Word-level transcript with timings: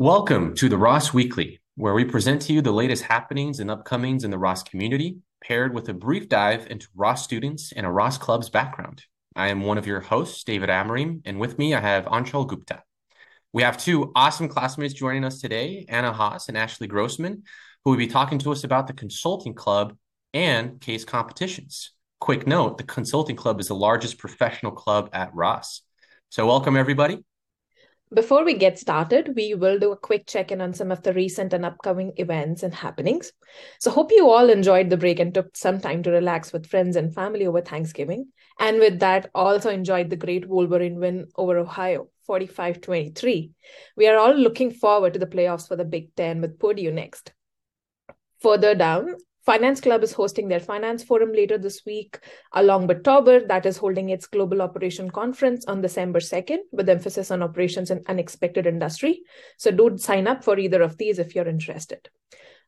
Welcome 0.00 0.54
to 0.54 0.70
the 0.70 0.78
Ross 0.78 1.12
Weekly, 1.12 1.60
where 1.74 1.92
we 1.92 2.06
present 2.06 2.40
to 2.42 2.54
you 2.54 2.62
the 2.62 2.72
latest 2.72 3.02
happenings 3.02 3.60
and 3.60 3.68
upcomings 3.68 4.24
in 4.24 4.30
the 4.30 4.38
Ross 4.38 4.62
community, 4.62 5.18
paired 5.44 5.74
with 5.74 5.90
a 5.90 5.92
brief 5.92 6.26
dive 6.26 6.66
into 6.70 6.88
Ross 6.94 7.22
students 7.22 7.70
and 7.72 7.84
a 7.84 7.90
Ross 7.90 8.16
Club's 8.16 8.48
background. 8.48 9.04
I 9.36 9.48
am 9.48 9.60
one 9.60 9.76
of 9.76 9.86
your 9.86 10.00
hosts, 10.00 10.42
David 10.42 10.70
Amarim, 10.70 11.20
and 11.26 11.38
with 11.38 11.58
me 11.58 11.74
I 11.74 11.80
have 11.80 12.06
Anshul 12.06 12.48
Gupta. 12.48 12.82
We 13.52 13.62
have 13.62 13.76
two 13.76 14.10
awesome 14.16 14.48
classmates 14.48 14.94
joining 14.94 15.22
us 15.22 15.38
today, 15.38 15.84
Anna 15.86 16.14
Haas 16.14 16.48
and 16.48 16.56
Ashley 16.56 16.86
Grossman, 16.86 17.42
who 17.84 17.90
will 17.90 17.98
be 17.98 18.06
talking 18.06 18.38
to 18.38 18.52
us 18.52 18.64
about 18.64 18.86
the 18.86 18.94
Consulting 18.94 19.52
Club 19.52 19.94
and 20.32 20.80
case 20.80 21.04
competitions. 21.04 21.90
Quick 22.20 22.46
note, 22.46 22.78
the 22.78 22.84
Consulting 22.84 23.36
Club 23.36 23.60
is 23.60 23.68
the 23.68 23.74
largest 23.74 24.16
professional 24.16 24.72
club 24.72 25.10
at 25.12 25.34
Ross. 25.34 25.82
So 26.30 26.46
welcome 26.46 26.78
everybody. 26.78 27.22
Before 28.12 28.44
we 28.44 28.54
get 28.54 28.76
started, 28.76 29.36
we 29.36 29.54
will 29.54 29.78
do 29.78 29.92
a 29.92 29.96
quick 29.96 30.26
check 30.26 30.50
in 30.50 30.60
on 30.60 30.74
some 30.74 30.90
of 30.90 31.00
the 31.02 31.12
recent 31.12 31.52
and 31.52 31.64
upcoming 31.64 32.12
events 32.16 32.64
and 32.64 32.74
happenings. 32.74 33.30
So, 33.78 33.92
hope 33.92 34.10
you 34.10 34.28
all 34.28 34.50
enjoyed 34.50 34.90
the 34.90 34.96
break 34.96 35.20
and 35.20 35.32
took 35.32 35.56
some 35.56 35.80
time 35.80 36.02
to 36.02 36.10
relax 36.10 36.52
with 36.52 36.66
friends 36.66 36.96
and 36.96 37.14
family 37.14 37.46
over 37.46 37.60
Thanksgiving. 37.60 38.26
And 38.58 38.80
with 38.80 38.98
that, 38.98 39.30
also 39.32 39.70
enjoyed 39.70 40.10
the 40.10 40.16
great 40.16 40.48
Wolverine 40.48 40.98
win 40.98 41.28
over 41.36 41.56
Ohio, 41.56 42.08
45 42.26 42.80
23. 42.80 43.52
We 43.96 44.08
are 44.08 44.18
all 44.18 44.34
looking 44.34 44.72
forward 44.72 45.12
to 45.12 45.20
the 45.20 45.26
playoffs 45.26 45.68
for 45.68 45.76
the 45.76 45.84
Big 45.84 46.12
Ten 46.16 46.40
with 46.40 46.58
Purdue 46.58 46.90
next. 46.90 47.32
Further 48.40 48.74
down, 48.74 49.14
Finance 49.46 49.80
Club 49.80 50.02
is 50.02 50.12
hosting 50.12 50.48
their 50.48 50.60
finance 50.60 51.02
forum 51.02 51.32
later 51.32 51.56
this 51.56 51.82
week, 51.86 52.18
along 52.52 52.86
with 52.86 53.02
Tauber, 53.02 53.46
that 53.48 53.64
is 53.64 53.78
holding 53.78 54.10
its 54.10 54.26
Global 54.26 54.60
Operation 54.60 55.10
Conference 55.10 55.64
on 55.66 55.80
December 55.80 56.20
2nd, 56.20 56.58
with 56.72 56.88
emphasis 56.88 57.30
on 57.30 57.42
operations 57.42 57.90
in 57.90 58.02
unexpected 58.06 58.66
industry. 58.66 59.22
So 59.56 59.70
do 59.70 59.96
sign 59.96 60.26
up 60.26 60.44
for 60.44 60.58
either 60.58 60.82
of 60.82 60.98
these 60.98 61.18
if 61.18 61.34
you're 61.34 61.48
interested. 61.48 62.08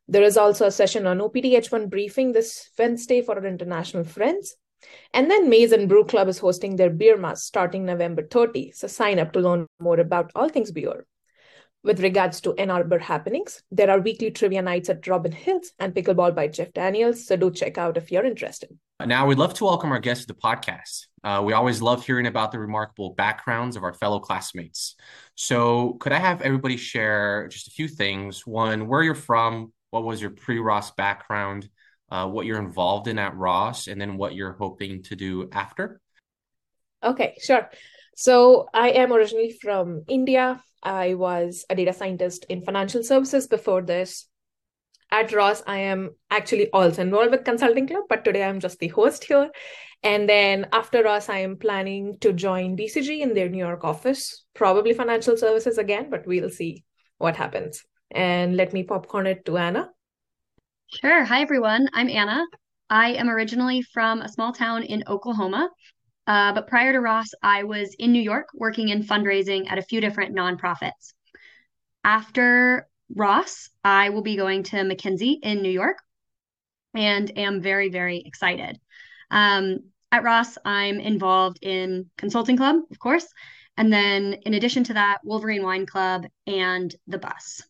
There 0.09 0.23
is 0.23 0.37
also 0.37 0.67
a 0.67 0.71
session 0.71 1.07
on 1.07 1.19
OPTH1 1.19 1.91
briefing 1.91 2.33
this 2.33 2.71
Wednesday 2.79 3.23
for 3.23 3.37
our 3.37 3.47
international 3.47 4.05
friends. 4.05 4.57
And 5.15 5.31
then 5.31 5.49
Maize 5.49 5.73
and 5.73 5.89
Brew 5.89 6.05
Club 6.05 6.29
is 6.29 6.39
hosting 6.39 6.77
their 6.77 6.91
beer 6.91 7.17
mass 7.17 7.45
starting 7.45 7.85
November 7.85 8.27
30. 8.27 8.73
So 8.73 8.89
sign 8.89 9.19
up 9.19 9.33
to 9.33 9.41
learn 9.41 9.67
more 9.79 10.01
about 10.01 10.33
all 10.35 10.49
things 10.49 10.73
beer. 10.73 11.07
With 11.85 11.99
regards 11.99 12.41
to 12.43 12.55
Ann 12.55 12.71
Arbor 12.71 13.01
happenings, 13.01 13.61
there 13.73 13.91
are 13.91 13.99
weekly 13.99 14.31
trivia 14.31 14.63
nights 14.63 14.89
at 14.89 15.05
Robin 15.09 15.33
Hills 15.33 15.73
and 15.81 15.93
Pickleball 15.93 16.33
by 16.33 16.47
Jeff 16.47 16.73
Daniels. 16.73 17.27
So 17.27 17.35
do 17.35 17.51
check 17.51 17.77
out 17.77 17.97
if 17.97 18.13
you're 18.13 18.25
interested. 18.25 18.69
Now, 19.05 19.27
we'd 19.27 19.39
love 19.39 19.55
to 19.55 19.65
welcome 19.65 19.91
our 19.91 19.99
guests 19.99 20.25
to 20.25 20.33
the 20.33 20.39
podcast. 20.39 21.07
Uh, 21.25 21.43
we 21.45 21.55
always 21.55 21.83
love 21.83 22.07
hearing 22.07 22.29
about 22.29 22.53
the 22.53 22.61
remarkable 22.61 23.15
backgrounds 23.15 23.75
of 23.75 23.83
our 23.83 23.93
fellow 23.93 24.21
classmates. 24.21 24.95
So, 25.35 25.95
could 25.95 26.13
I 26.13 26.21
have 26.21 26.41
everybody 26.43 26.77
share 26.77 27.49
just 27.49 27.67
a 27.67 27.73
few 27.73 27.89
things? 27.89 28.47
One, 28.47 28.87
where 28.87 29.03
you're 29.03 29.17
from, 29.17 29.73
what 29.91 30.05
was 30.05 30.21
your 30.21 30.31
pre 30.31 30.61
Ross 30.61 30.93
background, 30.93 31.69
uh, 32.13 32.29
what 32.29 32.47
you're 32.47 32.61
involved 32.61 33.09
in 33.09 33.19
at 33.19 33.37
Ross, 33.37 33.89
and 33.89 34.01
then 34.01 34.17
what 34.17 34.37
you're 34.37 34.53
hoping 34.53 35.03
to 35.05 35.17
do 35.17 35.49
after? 35.51 36.01
Okay, 37.03 37.39
sure. 37.43 37.69
So, 38.15 38.69
I 38.73 38.91
am 38.91 39.13
originally 39.13 39.59
from 39.61 40.05
India. 40.07 40.63
I 40.83 41.15
was 41.15 41.65
a 41.71 41.75
data 41.75 41.93
scientist 41.93 42.47
in 42.49 42.63
financial 42.63 43.03
services 43.03 43.47
before 43.47 43.83
this. 43.83 44.29
At 45.11 45.33
Ross, 45.33 45.63
I 45.67 45.79
am 45.79 46.17
actually 46.31 46.71
also 46.71 47.03
involved 47.03 47.33
with 47.33 47.45
Consulting 47.45 47.87
Club, 47.87 48.05
but 48.09 48.25
today 48.25 48.45
I'm 48.45 48.61
just 48.61 48.79
the 48.79 48.89
host 48.89 49.25
here. 49.25 49.51
And 50.03 50.29
then 50.29 50.69
after 50.73 51.03
Ross, 51.03 51.29
I 51.29 51.39
am 51.39 51.59
planning 51.59 52.17
to 52.21 52.33
join 52.33 52.77
BCG 52.77 53.21
in 53.21 53.35
their 53.35 53.49
New 53.49 53.59
York 53.59 53.85
office, 53.85 54.45
probably 54.55 54.95
financial 54.95 55.37
services 55.37 55.79
again, 55.79 56.11
but 56.11 56.27
we'll 56.27 56.51
see 56.51 56.85
what 57.19 57.37
happens. 57.37 57.85
And 58.11 58.57
let 58.57 58.73
me 58.73 58.83
popcorn 58.83 59.27
it 59.27 59.45
to 59.45 59.59
Anna. 59.59 59.91
Sure. 60.89 61.25
Hi, 61.25 61.43
everyone. 61.43 61.89
I'm 61.93 62.09
Anna. 62.09 62.45
I 62.91 63.13
am 63.13 63.31
originally 63.31 63.83
from 63.83 64.21
a 64.21 64.29
small 64.29 64.53
town 64.53 64.83
in 64.83 65.05
Oklahoma, 65.07 65.71
uh, 66.27 66.53
but 66.53 66.67
prior 66.67 66.93
to 66.93 67.01
Ross, 67.01 67.29
I 67.43 67.65
was 67.65 67.95
in 67.99 68.13
New 68.13 68.23
York 68.23 68.49
working 68.55 68.89
in 68.89 69.03
fundraising 69.03 69.71
at 69.71 69.79
a 69.79 69.83
few 69.83 70.01
different 70.01 70.35
nonprofits. 70.35 71.15
After 72.05 72.89
Ross, 73.15 73.69
I 73.85 74.11
will 74.11 74.23
be 74.23 74.37
going 74.37 74.63
to 74.65 74.77
McKinsey 74.77 75.39
in 75.43 75.63
New 75.63 75.71
York 75.71 75.99
and 76.95 77.37
am 77.39 77.61
very, 77.61 77.89
very 77.89 78.23
excited. 78.25 78.79
Um, 79.31 79.79
at 80.11 80.25
Ross, 80.25 80.59
I'm 80.65 81.01
involved 81.01 81.59
in 81.63 82.11
Consulting 82.19 82.57
Club, 82.57 82.77
of 82.91 82.99
course. 82.99 83.27
And 83.77 83.93
then 83.93 84.35
in 84.45 84.55
addition 84.55 84.85
to 84.85 84.95
that, 84.95 85.19
Wolverine 85.25 85.63
Wine 85.63 85.87
Club 85.87 86.27
and 86.47 86.95
The 87.07 87.19
Bus. 87.19 87.63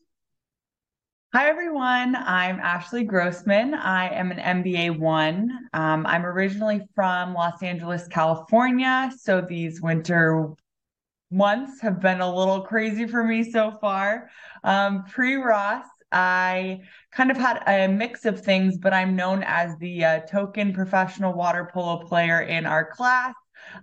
Hi, 1.34 1.48
everyone. 1.48 2.14
I'm 2.14 2.60
Ashley 2.60 3.04
Grossman. 3.04 3.72
I 3.72 4.10
am 4.10 4.30
an 4.32 4.62
MBA 4.62 4.98
one. 4.98 5.50
Um, 5.72 6.04
I'm 6.04 6.26
originally 6.26 6.82
from 6.94 7.32
Los 7.32 7.62
Angeles, 7.62 8.06
California. 8.06 9.10
So 9.18 9.40
these 9.40 9.80
winter 9.80 10.50
months 11.30 11.80
have 11.80 12.00
been 12.00 12.20
a 12.20 12.30
little 12.30 12.60
crazy 12.60 13.06
for 13.06 13.24
me 13.24 13.50
so 13.50 13.70
far. 13.70 14.28
Um, 14.62 15.04
Pre 15.04 15.36
Ross, 15.36 15.86
I 16.12 16.82
kind 17.12 17.30
of 17.30 17.38
had 17.38 17.62
a 17.66 17.88
mix 17.88 18.26
of 18.26 18.42
things, 18.42 18.76
but 18.76 18.92
I'm 18.92 19.16
known 19.16 19.42
as 19.42 19.74
the 19.78 20.04
uh, 20.04 20.20
token 20.26 20.74
professional 20.74 21.32
water 21.32 21.70
polo 21.72 22.04
player 22.04 22.42
in 22.42 22.66
our 22.66 22.84
class. 22.84 23.32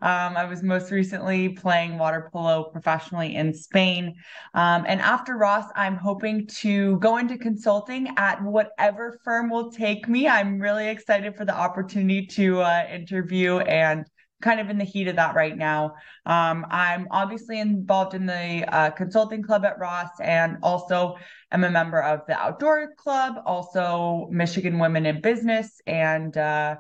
Um, 0.02 0.38
I 0.38 0.46
was 0.46 0.64
most 0.64 0.92
recently 0.92 1.50
playing 1.50 1.98
water 1.98 2.30
polo 2.32 2.64
professionally 2.64 3.36
in 3.36 3.54
Spain. 3.54 4.16
Um, 4.54 4.86
and 4.88 5.02
after 5.02 5.38
Ross, 5.38 5.66
I'm 5.76 5.96
hoping 5.96 6.48
to 6.48 6.98
go 7.00 7.18
into 7.18 7.38
consulting 7.38 8.10
at 8.18 8.42
whatever 8.42 9.20
firm 9.24 9.50
will 9.50 9.72
take 9.72 10.08
me. 10.08 10.28
I'm 10.28 10.60
really 10.60 10.88
excited 10.88 11.36
for 11.36 11.46
the 11.46 11.56
opportunity 11.56 12.26
to 12.28 12.62
uh, 12.62 12.88
interview 12.92 13.60
and 13.60 14.06
kind 14.42 14.60
of 14.60 14.70
in 14.70 14.78
the 14.78 14.86
heat 14.86 15.08
of 15.08 15.18
that 15.18 15.36
right 15.36 15.58
now. 15.58 15.96
Um, 16.26 16.66
I'm 16.70 17.08
obviously 17.12 17.60
involved 17.60 18.14
in 18.14 18.26
the 18.26 18.66
uh, 18.68 18.92
consulting 18.92 19.44
club 19.44 19.66
at 19.66 19.80
Ross 19.80 20.10
and 20.22 20.58
also 20.64 21.18
am 21.52 21.64
a 21.64 21.70
member 21.70 22.02
of 22.02 22.22
the 22.28 22.40
outdoor 22.40 22.94
club, 22.96 23.42
also 23.46 24.28
Michigan 24.32 24.80
Women 24.80 25.06
in 25.06 25.22
Business. 25.22 25.82
And 25.86 26.36
uh, 26.38 26.78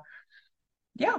yeah, 0.96 1.18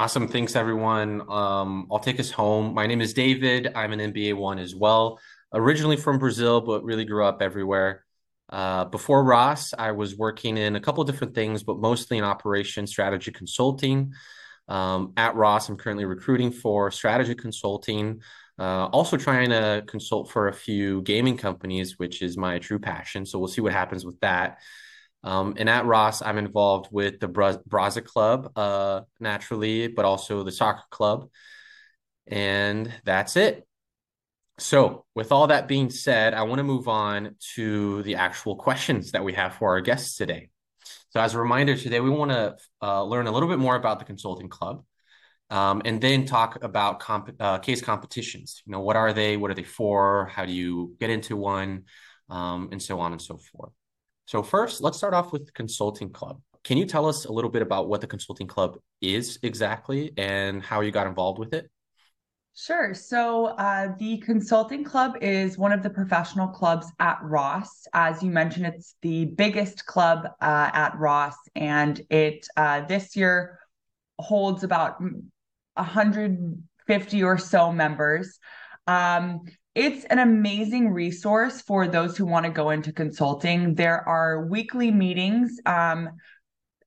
Awesome. 0.00 0.28
Thanks, 0.28 0.56
everyone. 0.56 1.20
Um, 1.28 1.86
I'll 1.92 1.98
take 1.98 2.18
us 2.18 2.30
home. 2.30 2.72
My 2.72 2.86
name 2.86 3.02
is 3.02 3.12
David. 3.12 3.70
I'm 3.74 3.92
an 3.92 3.98
MBA 4.14 4.34
one 4.34 4.58
as 4.58 4.74
well. 4.74 5.20
Originally 5.52 5.98
from 5.98 6.18
Brazil, 6.18 6.62
but 6.62 6.82
really 6.84 7.04
grew 7.04 7.22
up 7.22 7.42
everywhere. 7.42 8.06
Uh, 8.48 8.86
before 8.86 9.22
Ross, 9.22 9.74
I 9.78 9.92
was 9.92 10.16
working 10.16 10.56
in 10.56 10.74
a 10.74 10.80
couple 10.80 11.04
different 11.04 11.34
things, 11.34 11.62
but 11.62 11.80
mostly 11.80 12.16
in 12.16 12.24
operation 12.24 12.86
strategy 12.86 13.30
consulting. 13.30 14.14
Um, 14.68 15.12
at 15.18 15.34
Ross, 15.34 15.68
I'm 15.68 15.76
currently 15.76 16.06
recruiting 16.06 16.50
for 16.50 16.90
strategy 16.90 17.34
consulting. 17.34 18.22
Uh, 18.58 18.86
also 18.86 19.18
trying 19.18 19.50
to 19.50 19.84
consult 19.86 20.30
for 20.30 20.48
a 20.48 20.52
few 20.54 21.02
gaming 21.02 21.36
companies, 21.36 21.98
which 21.98 22.22
is 22.22 22.38
my 22.38 22.58
true 22.58 22.78
passion. 22.78 23.26
So 23.26 23.38
we'll 23.38 23.48
see 23.48 23.60
what 23.60 23.74
happens 23.74 24.06
with 24.06 24.18
that. 24.20 24.60
Um, 25.22 25.54
and 25.58 25.68
at 25.68 25.84
Ross, 25.84 26.22
I'm 26.22 26.38
involved 26.38 26.88
with 26.90 27.20
the 27.20 27.28
Bra- 27.28 27.58
Braza 27.68 28.04
Club, 28.04 28.52
uh, 28.56 29.02
naturally, 29.18 29.88
but 29.88 30.04
also 30.04 30.42
the 30.42 30.52
soccer 30.52 30.84
club. 30.90 31.28
And 32.26 32.92
that's 33.04 33.36
it. 33.36 33.66
So, 34.58 35.06
with 35.14 35.32
all 35.32 35.46
that 35.46 35.68
being 35.68 35.90
said, 35.90 36.34
I 36.34 36.42
want 36.42 36.58
to 36.58 36.64
move 36.64 36.86
on 36.86 37.36
to 37.54 38.02
the 38.02 38.16
actual 38.16 38.56
questions 38.56 39.12
that 39.12 39.24
we 39.24 39.32
have 39.32 39.54
for 39.54 39.70
our 39.70 39.80
guests 39.80 40.16
today. 40.16 40.50
So, 41.10 41.20
as 41.20 41.34
a 41.34 41.38
reminder, 41.40 41.76
today 41.76 42.00
we 42.00 42.10
want 42.10 42.30
to 42.30 42.56
uh, 42.82 43.02
learn 43.04 43.26
a 43.26 43.32
little 43.32 43.48
bit 43.48 43.58
more 43.58 43.74
about 43.74 43.98
the 43.98 44.04
Consulting 44.04 44.48
Club. 44.48 44.84
Um, 45.48 45.82
and 45.84 46.00
then 46.00 46.26
talk 46.26 46.62
about 46.62 47.00
comp- 47.00 47.34
uh, 47.40 47.58
case 47.58 47.80
competitions. 47.82 48.62
You 48.66 48.72
know, 48.72 48.80
what 48.80 48.96
are 48.96 49.12
they? 49.12 49.36
What 49.36 49.50
are 49.50 49.54
they 49.54 49.64
for? 49.64 50.26
How 50.26 50.44
do 50.44 50.52
you 50.52 50.94
get 51.00 51.10
into 51.10 51.36
one? 51.36 51.84
Um, 52.28 52.68
and 52.70 52.80
so 52.80 53.00
on 53.00 53.12
and 53.12 53.20
so 53.20 53.38
forth. 53.38 53.72
So 54.30 54.44
first, 54.44 54.80
let's 54.80 54.96
start 54.96 55.12
off 55.12 55.32
with 55.32 55.46
the 55.46 55.50
Consulting 55.50 56.08
Club. 56.08 56.40
Can 56.62 56.78
you 56.78 56.86
tell 56.86 57.04
us 57.04 57.24
a 57.24 57.32
little 57.32 57.50
bit 57.50 57.62
about 57.62 57.88
what 57.88 58.00
the 58.00 58.06
Consulting 58.06 58.46
Club 58.46 58.78
is 59.00 59.40
exactly 59.42 60.12
and 60.16 60.62
how 60.62 60.82
you 60.82 60.92
got 60.92 61.08
involved 61.08 61.40
with 61.40 61.52
it? 61.52 61.68
Sure. 62.54 62.94
So 62.94 63.46
uh, 63.46 63.88
the 63.98 64.18
Consulting 64.18 64.84
Club 64.84 65.16
is 65.20 65.58
one 65.58 65.72
of 65.72 65.82
the 65.82 65.90
professional 65.90 66.46
clubs 66.46 66.86
at 67.00 67.18
Ross. 67.24 67.88
As 67.92 68.22
you 68.22 68.30
mentioned, 68.30 68.66
it's 68.66 68.94
the 69.02 69.24
biggest 69.24 69.84
club 69.86 70.28
uh, 70.40 70.70
at 70.72 70.96
Ross, 70.96 71.34
and 71.56 72.00
it 72.08 72.46
uh, 72.56 72.82
this 72.82 73.16
year 73.16 73.58
holds 74.20 74.62
about 74.62 75.00
150 75.74 77.22
or 77.24 77.36
so 77.36 77.72
members. 77.72 78.38
Um, 78.86 79.40
it's 79.74 80.04
an 80.06 80.18
amazing 80.18 80.90
resource 80.90 81.60
for 81.60 81.86
those 81.86 82.16
who 82.16 82.26
want 82.26 82.44
to 82.44 82.50
go 82.50 82.70
into 82.70 82.92
consulting. 82.92 83.74
There 83.74 84.06
are 84.08 84.46
weekly 84.46 84.90
meetings 84.90 85.60
um, 85.64 86.10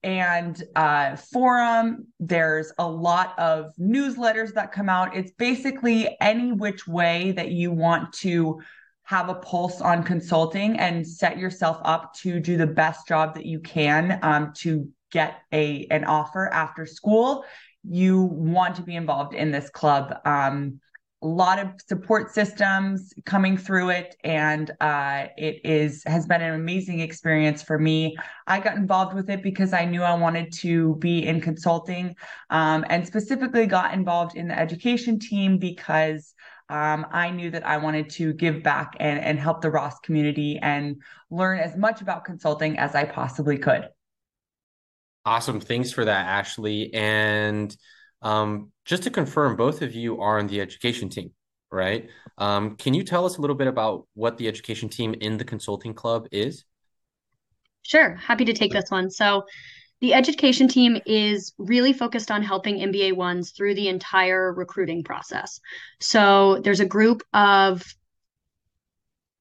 and 0.04 0.62
uh, 0.76 1.16
forum. 1.16 2.08
There's 2.20 2.74
a 2.78 2.88
lot 2.88 3.40
of 3.40 3.72
newsletters 3.80 4.54
that 4.56 4.74
come 4.74 4.90
out. 4.90 5.16
It's 5.16 5.32
basically 5.32 6.18
any 6.20 6.52
which 6.52 6.86
way 6.86 7.32
that 7.32 7.52
you 7.52 7.72
want 7.72 8.12
to 8.16 8.62
have 9.04 9.30
a 9.30 9.36
pulse 9.36 9.80
on 9.80 10.04
consulting 10.04 10.78
and 10.80 11.08
set 11.08 11.38
yourself 11.38 11.80
up 11.84 12.14
to 12.16 12.40
do 12.40 12.58
the 12.58 12.68
best 12.68 13.08
job 13.08 13.36
that 13.36 13.46
you 13.46 13.60
can 13.60 14.20
um, 14.24 14.54
to 14.56 14.90
get 15.12 15.42
a 15.52 15.86
an 15.92 16.04
offer 16.06 16.50
after 16.52 16.86
school 16.86 17.46
you 17.88 18.22
want 18.24 18.76
to 18.78 18.82
be 18.82 18.96
involved 18.96 19.36
in 19.36 19.52
this 19.52 19.70
club 19.70 20.16
um, 20.26 20.80
a 21.24 21.28
lot 21.28 21.58
of 21.58 21.70
support 21.88 22.34
systems 22.34 23.14
coming 23.26 23.56
through 23.56 23.90
it 23.90 24.16
and 24.26 24.72
uh, 24.82 25.28
it 25.38 25.62
is 25.64 26.04
has 26.06 26.26
been 26.26 26.42
an 26.42 26.54
amazing 26.54 27.00
experience 27.00 27.64
for 27.64 27.80
me. 27.80 28.18
I 28.46 28.60
got 28.60 28.76
involved 28.76 29.16
with 29.16 29.30
it 29.30 29.42
because 29.42 29.72
i 29.72 29.86
knew 29.86 30.04
i 30.04 30.14
wanted 30.14 30.52
to 30.52 30.96
be 30.96 31.26
in 31.26 31.40
consulting 31.40 32.16
um, 32.50 32.86
and 32.90 33.08
specifically 33.08 33.66
got 33.66 33.94
involved 33.94 34.36
in 34.36 34.50
the 34.50 34.60
education 34.60 35.18
team 35.18 35.58
because 35.58 36.34
um, 36.70 37.06
i 37.12 37.30
knew 37.30 37.50
that 37.50 37.66
i 37.66 37.78
wanted 37.78 38.10
to 38.10 38.34
give 38.34 38.62
back 38.62 38.98
and, 39.00 39.20
and 39.20 39.40
help 39.40 39.62
the 39.62 39.72
ross 39.72 39.98
community 40.00 40.60
and 40.62 41.02
learn 41.32 41.58
as 41.58 41.78
much 41.78 42.02
about 42.02 42.26
consulting 42.26 42.78
as 42.78 42.96
i 42.96 43.06
possibly 43.06 43.58
could. 43.58 43.88
Awesome. 45.26 45.62
Thanks 45.62 45.92
for 45.94 46.04
that 46.04 46.28
ashley. 46.28 46.94
And 46.94 47.76
um, 48.22 48.73
just 48.86 49.04
to 49.04 49.10
confirm, 49.10 49.56
both 49.56 49.82
of 49.82 49.94
you 49.94 50.20
are 50.22 50.40
on 50.40 50.48
the 50.48 50.62
education 50.62 51.10
team, 51.10 51.32
right? 51.72 52.10
Um, 52.38 52.76
can 52.76 52.94
you 52.94 53.04
tell 53.04 53.26
us 53.26 53.38
a 53.38 53.42
little 53.42 53.56
bit 53.56 53.68
about 53.68 54.08
what 54.14 54.38
the 54.38 54.48
education 54.48 54.90
team 54.90 55.14
in 55.22 55.38
the 55.38 55.46
consulting 55.46 55.94
club 55.94 56.28
is? 56.32 56.66
Sure, 57.84 58.16
happy 58.16 58.46
to 58.46 58.54
take 58.54 58.72
this 58.72 58.90
one. 58.90 59.10
So, 59.10 59.44
the 60.02 60.14
education 60.14 60.68
team 60.68 61.00
is 61.06 61.54
really 61.58 61.94
focused 61.94 62.30
on 62.30 62.44
helping 62.44 62.80
MBA 62.80 63.14
ones 63.14 63.52
through 63.52 63.76
the 63.76 63.88
entire 63.88 64.54
recruiting 64.54 65.04
process. 65.04 65.60
So, 66.02 66.60
there's 66.64 66.82
a 66.82 66.86
group 66.86 67.24
of 67.34 67.84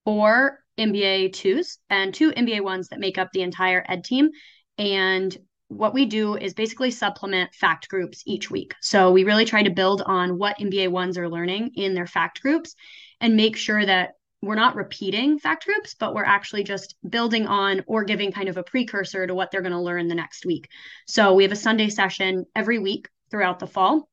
four 0.05 0.61
MBA 0.79 1.33
twos 1.33 1.79
and 1.91 2.15
two 2.15 2.31
MBA 2.33 2.63
ones 2.63 2.89
that 2.89 3.01
make 3.01 3.19
up 3.19 3.31
the 3.33 3.43
entire 3.43 3.85
ed 3.89 4.05
team. 4.05 4.31
And 4.79 5.37
what 5.77 5.95
we 5.95 6.07
do 6.07 6.37
is 6.37 6.55
basically 6.55 6.91
supplement 6.91 7.55
fact 7.55 7.89
groups 7.89 8.23
each 8.27 8.51
week. 8.51 8.75
So 8.81 9.11
we 9.11 9.25
really 9.25 9.45
try 9.45 9.63
to 9.63 9.71
build 9.71 10.03
on 10.03 10.39
what 10.39 10.59
MBA 10.59 10.91
ones 10.91 11.19
are 11.19 11.29
learning 11.29 11.73
in 11.77 11.95
their 11.95 12.07
fact 12.07 12.43
groups 12.43 12.75
and 13.21 13.37
make 13.37 13.57
sure 13.57 13.85
that 13.85 14.13
we're 14.43 14.57
not 14.57 14.75
repeating 14.75 15.39
fact 15.39 15.65
groups, 15.65 15.95
but 15.95 16.15
we're 16.15 16.25
actually 16.25 16.65
just 16.65 16.97
building 17.09 17.47
on 17.47 17.85
or 17.87 18.05
giving 18.05 18.33
kind 18.33 18.49
of 18.49 18.57
a 18.57 18.63
precursor 18.63 19.27
to 19.27 19.35
what 19.35 19.51
they're 19.51 19.63
going 19.63 19.73
to 19.73 19.81
learn 19.81 20.09
the 20.09 20.15
next 20.17 20.45
week. 20.45 20.69
So 21.07 21.35
we 21.35 21.45
have 21.45 21.53
a 21.53 21.57
Sunday 21.57 21.89
session 21.89 22.45
every 22.55 22.79
week 22.81 23.09
throughout 23.31 23.61
the 23.61 23.69
fall, 23.69 24.09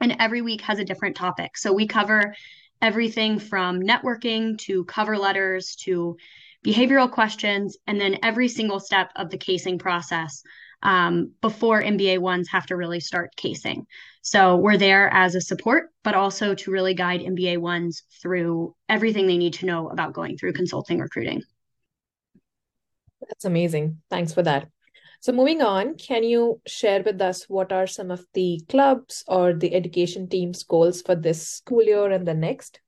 and 0.00 0.16
every 0.20 0.42
week 0.42 0.60
has 0.60 0.78
a 0.78 0.84
different 0.84 1.16
topic. 1.16 1.56
So 1.56 1.72
we 1.72 1.86
cover 1.86 2.34
everything 2.82 3.38
from 3.38 3.80
networking 3.80 4.58
to 4.58 4.84
cover 4.84 5.16
letters 5.16 5.74
to 5.84 6.18
behavioral 6.64 7.10
questions, 7.10 7.78
and 7.86 7.98
then 7.98 8.18
every 8.22 8.48
single 8.48 8.78
step 8.78 9.10
of 9.16 9.30
the 9.30 9.38
casing 9.38 9.78
process 9.78 10.42
um, 10.86 11.32
before 11.42 11.82
MBA 11.82 12.20
ones 12.20 12.48
have 12.48 12.66
to 12.66 12.76
really 12.76 13.00
start 13.00 13.34
casing. 13.36 13.86
So 14.22 14.54
we're 14.56 14.78
there 14.78 15.12
as 15.12 15.34
a 15.34 15.40
support, 15.40 15.90
but 16.04 16.14
also 16.14 16.54
to 16.54 16.70
really 16.70 16.94
guide 16.94 17.22
MBA 17.22 17.58
ones 17.58 18.04
through 18.22 18.76
everything 18.88 19.26
they 19.26 19.36
need 19.36 19.54
to 19.54 19.66
know 19.66 19.88
about 19.88 20.12
going 20.12 20.38
through 20.38 20.52
consulting 20.52 21.00
recruiting. 21.00 21.42
That's 23.20 23.44
amazing. 23.44 24.00
Thanks 24.10 24.32
for 24.32 24.44
that. 24.44 24.68
So, 25.20 25.32
moving 25.32 25.60
on, 25.60 25.96
can 25.96 26.22
you 26.22 26.60
share 26.68 27.02
with 27.02 27.20
us 27.20 27.48
what 27.48 27.72
are 27.72 27.88
some 27.88 28.12
of 28.12 28.24
the 28.34 28.60
clubs 28.68 29.24
or 29.26 29.54
the 29.54 29.74
education 29.74 30.28
team's 30.28 30.62
goals 30.62 31.02
for 31.02 31.16
this 31.16 31.48
school 31.48 31.82
year 31.82 32.12
and 32.12 32.28
the 32.28 32.34
next? 32.34 32.78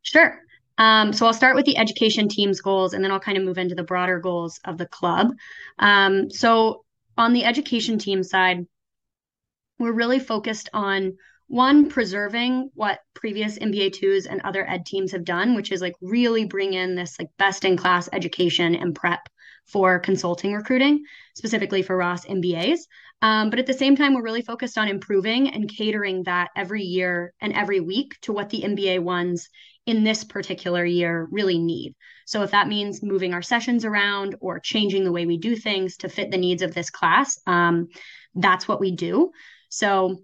Sure. 0.00 0.40
Um, 0.82 1.12
so 1.12 1.26
I'll 1.26 1.32
start 1.32 1.54
with 1.54 1.64
the 1.64 1.78
education 1.78 2.28
team's 2.28 2.60
goals 2.60 2.92
and 2.92 3.04
then 3.04 3.12
I'll 3.12 3.20
kind 3.20 3.38
of 3.38 3.44
move 3.44 3.56
into 3.56 3.76
the 3.76 3.84
broader 3.84 4.18
goals 4.18 4.58
of 4.64 4.78
the 4.78 4.86
club. 4.86 5.28
Um, 5.78 6.28
so 6.28 6.84
on 7.16 7.32
the 7.32 7.44
education 7.44 7.98
team 7.98 8.24
side, 8.24 8.66
we're 9.78 9.92
really 9.92 10.18
focused 10.18 10.68
on 10.72 11.18
one, 11.46 11.88
preserving 11.88 12.70
what 12.74 12.98
previous 13.14 13.60
MBA 13.60 13.92
twos 13.92 14.26
and 14.26 14.40
other 14.40 14.68
ed 14.68 14.84
teams 14.84 15.12
have 15.12 15.24
done, 15.24 15.54
which 15.54 15.70
is 15.70 15.80
like 15.80 15.94
really 16.00 16.46
bring 16.46 16.72
in 16.72 16.96
this 16.96 17.16
like 17.16 17.28
best 17.38 17.64
in 17.64 17.76
class 17.76 18.08
education 18.12 18.74
and 18.74 18.92
prep 18.92 19.28
for 19.66 19.98
consulting 19.98 20.52
recruiting, 20.52 21.04
specifically 21.34 21.82
for 21.82 21.96
Ross 21.96 22.26
MBAs. 22.26 22.80
Um, 23.22 23.50
but 23.50 23.58
at 23.58 23.66
the 23.66 23.74
same 23.74 23.96
time, 23.96 24.14
we're 24.14 24.22
really 24.22 24.42
focused 24.42 24.76
on 24.76 24.88
improving 24.88 25.48
and 25.50 25.68
catering 25.68 26.24
that 26.24 26.50
every 26.56 26.82
year 26.82 27.32
and 27.40 27.52
every 27.52 27.80
week 27.80 28.18
to 28.22 28.32
what 28.32 28.50
the 28.50 28.62
MBA 28.62 29.00
ones 29.00 29.48
in 29.86 30.04
this 30.04 30.24
particular 30.24 30.84
year 30.84 31.28
really 31.30 31.58
need. 31.58 31.94
So 32.26 32.42
if 32.42 32.50
that 32.52 32.68
means 32.68 33.02
moving 33.02 33.34
our 33.34 33.42
sessions 33.42 33.84
around 33.84 34.36
or 34.40 34.60
changing 34.60 35.04
the 35.04 35.12
way 35.12 35.26
we 35.26 35.38
do 35.38 35.56
things 35.56 35.96
to 35.98 36.08
fit 36.08 36.30
the 36.30 36.36
needs 36.36 36.62
of 36.62 36.74
this 36.74 36.90
class, 36.90 37.38
um, 37.46 37.88
that's 38.34 38.66
what 38.66 38.80
we 38.80 38.92
do. 38.92 39.30
So 39.68 40.22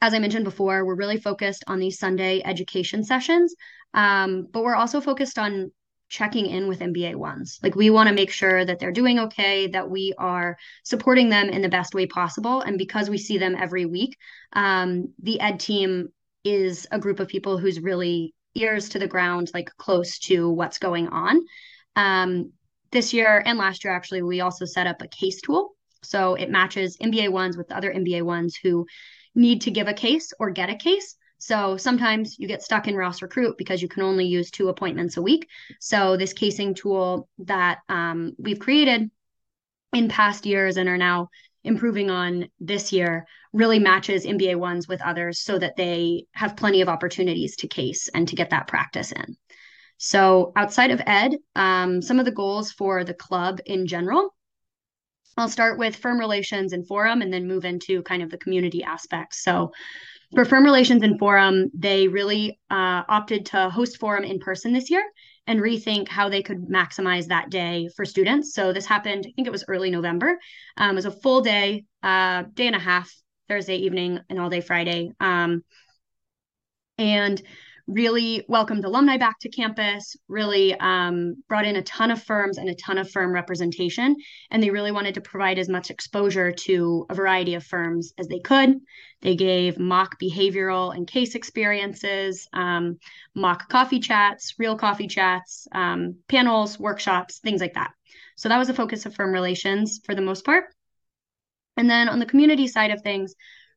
as 0.00 0.14
I 0.14 0.18
mentioned 0.18 0.44
before, 0.44 0.84
we're 0.84 0.96
really 0.96 1.18
focused 1.18 1.64
on 1.66 1.78
these 1.78 1.98
Sunday 1.98 2.42
education 2.44 3.04
sessions, 3.04 3.54
um, 3.94 4.48
but 4.50 4.62
we're 4.62 4.74
also 4.74 5.00
focused 5.00 5.38
on 5.38 5.70
checking 6.12 6.44
in 6.44 6.68
with 6.68 6.80
MBA 6.80 7.16
ones. 7.16 7.58
Like 7.62 7.74
we 7.74 7.88
want 7.88 8.10
to 8.10 8.14
make 8.14 8.30
sure 8.30 8.66
that 8.66 8.78
they're 8.78 8.92
doing 8.92 9.18
okay, 9.18 9.68
that 9.68 9.88
we 9.88 10.12
are 10.18 10.58
supporting 10.84 11.30
them 11.30 11.48
in 11.48 11.62
the 11.62 11.70
best 11.70 11.94
way 11.94 12.06
possible. 12.06 12.60
And 12.60 12.76
because 12.76 13.08
we 13.08 13.16
see 13.16 13.38
them 13.38 13.56
every 13.58 13.86
week, 13.86 14.18
um, 14.52 15.14
the 15.22 15.40
ed 15.40 15.58
team 15.58 16.10
is 16.44 16.86
a 16.92 16.98
group 16.98 17.18
of 17.18 17.28
people 17.28 17.56
who's 17.56 17.80
really 17.80 18.34
ears 18.54 18.90
to 18.90 18.98
the 18.98 19.08
ground, 19.08 19.50
like 19.54 19.70
close 19.78 20.18
to 20.18 20.50
what's 20.50 20.78
going 20.78 21.08
on. 21.08 21.40
Um, 21.96 22.52
this 22.90 23.14
year 23.14 23.42
and 23.46 23.58
last 23.58 23.82
year, 23.82 23.94
actually, 23.94 24.20
we 24.20 24.42
also 24.42 24.66
set 24.66 24.86
up 24.86 25.00
a 25.00 25.08
case 25.08 25.40
tool. 25.40 25.70
So 26.02 26.34
it 26.34 26.50
matches 26.50 26.98
MBA 26.98 27.30
ones 27.30 27.56
with 27.56 27.72
other 27.72 27.90
MBA 27.90 28.22
ones 28.22 28.54
who 28.62 28.86
need 29.34 29.62
to 29.62 29.70
give 29.70 29.88
a 29.88 29.94
case 29.94 30.30
or 30.38 30.50
get 30.50 30.68
a 30.68 30.76
case. 30.76 31.16
So 31.42 31.76
sometimes 31.76 32.38
you 32.38 32.46
get 32.46 32.62
stuck 32.62 32.86
in 32.86 32.94
Ross 32.94 33.20
Recruit 33.20 33.58
because 33.58 33.82
you 33.82 33.88
can 33.88 34.04
only 34.04 34.24
use 34.24 34.48
two 34.48 34.68
appointments 34.68 35.16
a 35.16 35.22
week. 35.22 35.48
So 35.80 36.16
this 36.16 36.32
casing 36.32 36.72
tool 36.72 37.28
that 37.38 37.80
um, 37.88 38.36
we've 38.38 38.60
created 38.60 39.10
in 39.92 40.08
past 40.08 40.46
years 40.46 40.76
and 40.76 40.88
are 40.88 40.96
now 40.96 41.30
improving 41.64 42.10
on 42.10 42.48
this 42.60 42.92
year 42.92 43.26
really 43.52 43.80
matches 43.80 44.24
MBA 44.24 44.54
ones 44.54 44.86
with 44.86 45.02
others 45.02 45.40
so 45.40 45.58
that 45.58 45.74
they 45.74 46.26
have 46.30 46.56
plenty 46.56 46.80
of 46.80 46.88
opportunities 46.88 47.56
to 47.56 47.66
case 47.66 48.08
and 48.14 48.28
to 48.28 48.36
get 48.36 48.50
that 48.50 48.68
practice 48.68 49.10
in. 49.10 49.36
So, 49.96 50.52
outside 50.54 50.92
of 50.92 51.02
ed, 51.06 51.34
um, 51.56 52.00
some 52.02 52.20
of 52.20 52.24
the 52.24 52.30
goals 52.30 52.70
for 52.70 53.02
the 53.02 53.14
club 53.14 53.58
in 53.66 53.88
general. 53.88 54.32
I'll 55.36 55.48
start 55.48 55.76
with 55.76 55.96
firm 55.96 56.20
relations 56.20 56.72
and 56.72 56.86
forum 56.86 57.20
and 57.20 57.32
then 57.32 57.48
move 57.48 57.64
into 57.64 58.02
kind 58.02 58.22
of 58.22 58.30
the 58.30 58.38
community 58.38 58.84
aspects. 58.84 59.42
So, 59.42 59.72
for 60.34 60.44
firm 60.44 60.64
relations 60.64 61.02
and 61.02 61.18
forum, 61.18 61.70
they 61.74 62.08
really 62.08 62.58
uh, 62.70 63.02
opted 63.08 63.46
to 63.46 63.68
host 63.68 63.98
forum 63.98 64.24
in 64.24 64.38
person 64.38 64.72
this 64.72 64.90
year 64.90 65.04
and 65.46 65.60
rethink 65.60 66.08
how 66.08 66.28
they 66.28 66.42
could 66.42 66.68
maximize 66.68 67.26
that 67.26 67.50
day 67.50 67.88
for 67.96 68.04
students. 68.04 68.54
So 68.54 68.72
this 68.72 68.86
happened, 68.86 69.24
I 69.26 69.32
think 69.34 69.46
it 69.46 69.52
was 69.52 69.64
early 69.68 69.90
November. 69.90 70.38
Um, 70.76 70.92
it 70.92 70.94
was 70.94 71.06
a 71.06 71.10
full 71.10 71.40
day, 71.40 71.84
uh, 72.02 72.44
day 72.54 72.66
and 72.66 72.76
a 72.76 72.80
half, 72.80 73.12
Thursday 73.48 73.76
evening 73.76 74.20
and 74.30 74.40
all 74.40 74.48
day 74.48 74.60
Friday. 74.60 75.10
Um, 75.20 75.62
and 76.96 77.42
really 77.92 78.44
welcomed 78.48 78.84
alumni 78.84 79.16
back 79.16 79.38
to 79.40 79.48
campus, 79.48 80.16
really 80.28 80.74
um, 80.80 81.36
brought 81.48 81.66
in 81.66 81.76
a 81.76 81.82
ton 81.82 82.10
of 82.10 82.22
firms 82.22 82.58
and 82.58 82.68
a 82.68 82.74
ton 82.74 82.98
of 82.98 83.10
firm 83.10 83.32
representation. 83.32 84.16
And 84.50 84.62
they 84.62 84.70
really 84.70 84.92
wanted 84.92 85.14
to 85.14 85.20
provide 85.20 85.58
as 85.58 85.68
much 85.68 85.90
exposure 85.90 86.52
to 86.52 87.06
a 87.10 87.14
variety 87.14 87.54
of 87.54 87.64
firms 87.64 88.12
as 88.18 88.28
they 88.28 88.40
could. 88.40 88.76
They 89.20 89.36
gave 89.36 89.78
mock 89.78 90.18
behavioral 90.20 90.94
and 90.94 91.06
case 91.06 91.34
experiences, 91.34 92.48
um, 92.52 92.98
mock 93.34 93.68
coffee 93.68 94.00
chats, 94.00 94.54
real 94.58 94.76
coffee 94.76 95.08
chats, 95.08 95.68
um, 95.72 96.16
panels, 96.28 96.78
workshops, 96.78 97.38
things 97.38 97.60
like 97.60 97.74
that. 97.74 97.90
So 98.36 98.48
that 98.48 98.58
was 98.58 98.68
the 98.68 98.74
focus 98.74 99.06
of 99.06 99.14
firm 99.14 99.32
relations 99.32 100.00
for 100.04 100.14
the 100.14 100.22
most 100.22 100.44
part. 100.44 100.64
And 101.76 101.88
then 101.88 102.08
on 102.08 102.18
the 102.18 102.26
community 102.26 102.66
side 102.66 102.90
of 102.90 103.02
things, 103.02 103.34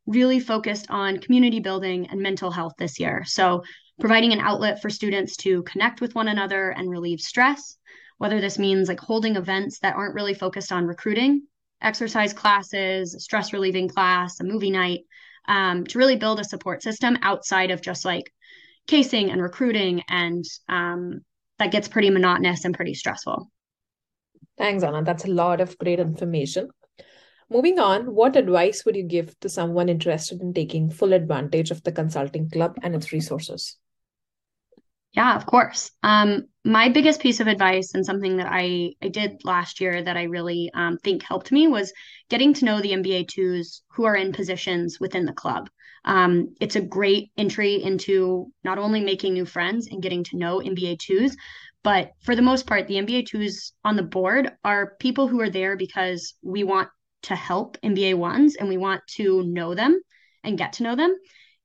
really 0.07 0.39
focused 0.39 0.87
on 0.89 1.17
community 1.19 1.59
building 1.59 2.07
and 2.07 2.21
mental 2.21 2.51
health 2.51 2.73
this 2.77 2.99
year. 2.99 3.23
So 3.25 3.63
providing 3.99 4.33
an 4.33 4.39
outlet 4.39 4.81
for 4.81 4.89
students 4.89 5.37
to 5.37 5.63
connect 5.63 6.01
with 6.01 6.15
one 6.15 6.27
another 6.27 6.69
and 6.69 6.89
relieve 6.89 7.21
stress, 7.21 7.77
whether 8.17 8.41
this 8.41 8.59
means 8.59 8.87
like 8.87 8.99
holding 8.99 9.35
events 9.35 9.79
that 9.79 9.95
aren't 9.95 10.15
really 10.15 10.33
focused 10.33 10.71
on 10.71 10.85
recruiting, 10.85 11.43
exercise 11.81 12.33
classes, 12.33 13.15
stress 13.19 13.53
relieving 13.53 13.87
class, 13.87 14.39
a 14.39 14.43
movie 14.43 14.71
night, 14.71 15.01
um, 15.47 15.85
to 15.85 15.97
really 15.97 16.15
build 16.15 16.39
a 16.39 16.43
support 16.43 16.81
system 16.81 17.17
outside 17.21 17.71
of 17.71 17.81
just 17.81 18.05
like 18.05 18.31
casing 18.87 19.31
and 19.31 19.41
recruiting. 19.41 20.01
And 20.09 20.43
um, 20.67 21.21
that 21.59 21.71
gets 21.71 21.87
pretty 21.87 22.09
monotonous 22.09 22.65
and 22.65 22.75
pretty 22.75 22.93
stressful. 22.93 23.49
Thanks, 24.57 24.83
Anna. 24.83 25.03
That's 25.03 25.25
a 25.25 25.29
lot 25.29 25.61
of 25.61 25.77
great 25.77 25.99
information. 25.99 26.69
Moving 27.49 27.77
on, 27.77 28.15
what 28.15 28.35
advice 28.35 28.83
would 28.85 28.95
you 28.95 29.03
give 29.03 29.39
to 29.41 29.49
someone 29.49 29.87
interested 29.87 30.41
in 30.41 30.53
taking 30.53 30.89
full 30.89 31.13
advantage 31.13 31.69
of 31.69 31.83
the 31.83 31.91
consulting 31.91 32.49
club 32.49 32.75
and 32.81 32.95
its 32.95 33.11
resources? 33.11 33.77
Yeah, 35.15 35.35
of 35.35 35.45
course. 35.45 35.91
Um, 36.03 36.47
my 36.65 36.89
biggest 36.89 37.21
piece 37.21 37.39
of 37.39 37.47
advice 37.47 37.93
and 37.93 38.05
something 38.05 38.35
that 38.37 38.47
I, 38.51 38.95
I 39.01 39.07
did 39.07 39.45
last 39.45 39.79
year 39.79 40.03
that 40.03 40.17
I 40.17 40.23
really 40.23 40.69
um, 40.73 40.97
think 40.97 41.23
helped 41.23 41.53
me 41.53 41.67
was 41.67 41.93
getting 42.29 42.53
to 42.55 42.65
know 42.65 42.81
the 42.81 42.91
MBA 42.91 43.29
twos 43.29 43.81
who 43.91 44.03
are 44.03 44.15
in 44.15 44.33
positions 44.33 44.99
within 44.99 45.25
the 45.25 45.31
club. 45.31 45.69
Um, 46.03 46.53
it's 46.59 46.75
a 46.75 46.81
great 46.81 47.31
entry 47.37 47.81
into 47.81 48.51
not 48.65 48.77
only 48.77 48.99
making 48.99 49.33
new 49.33 49.45
friends 49.45 49.87
and 49.87 50.03
getting 50.03 50.23
to 50.25 50.37
know 50.37 50.59
MBA 50.59 50.99
twos, 50.99 51.37
but 51.81 52.11
for 52.21 52.35
the 52.35 52.41
most 52.41 52.67
part, 52.67 52.87
the 52.87 52.95
MBA 52.97 53.27
twos 53.27 53.71
on 53.85 53.95
the 53.95 54.03
board 54.03 54.51
are 54.65 54.95
people 54.99 55.29
who 55.29 55.39
are 55.39 55.49
there 55.49 55.77
because 55.77 56.33
we 56.43 56.65
want 56.65 56.89
to 57.23 57.35
help 57.35 57.77
MBA 57.81 58.15
ones 58.15 58.55
and 58.55 58.67
we 58.67 58.77
want 58.77 59.01
to 59.15 59.43
know 59.43 59.75
them 59.75 60.01
and 60.43 60.57
get 60.57 60.73
to 60.73 60.83
know 60.83 60.95
them 60.95 61.15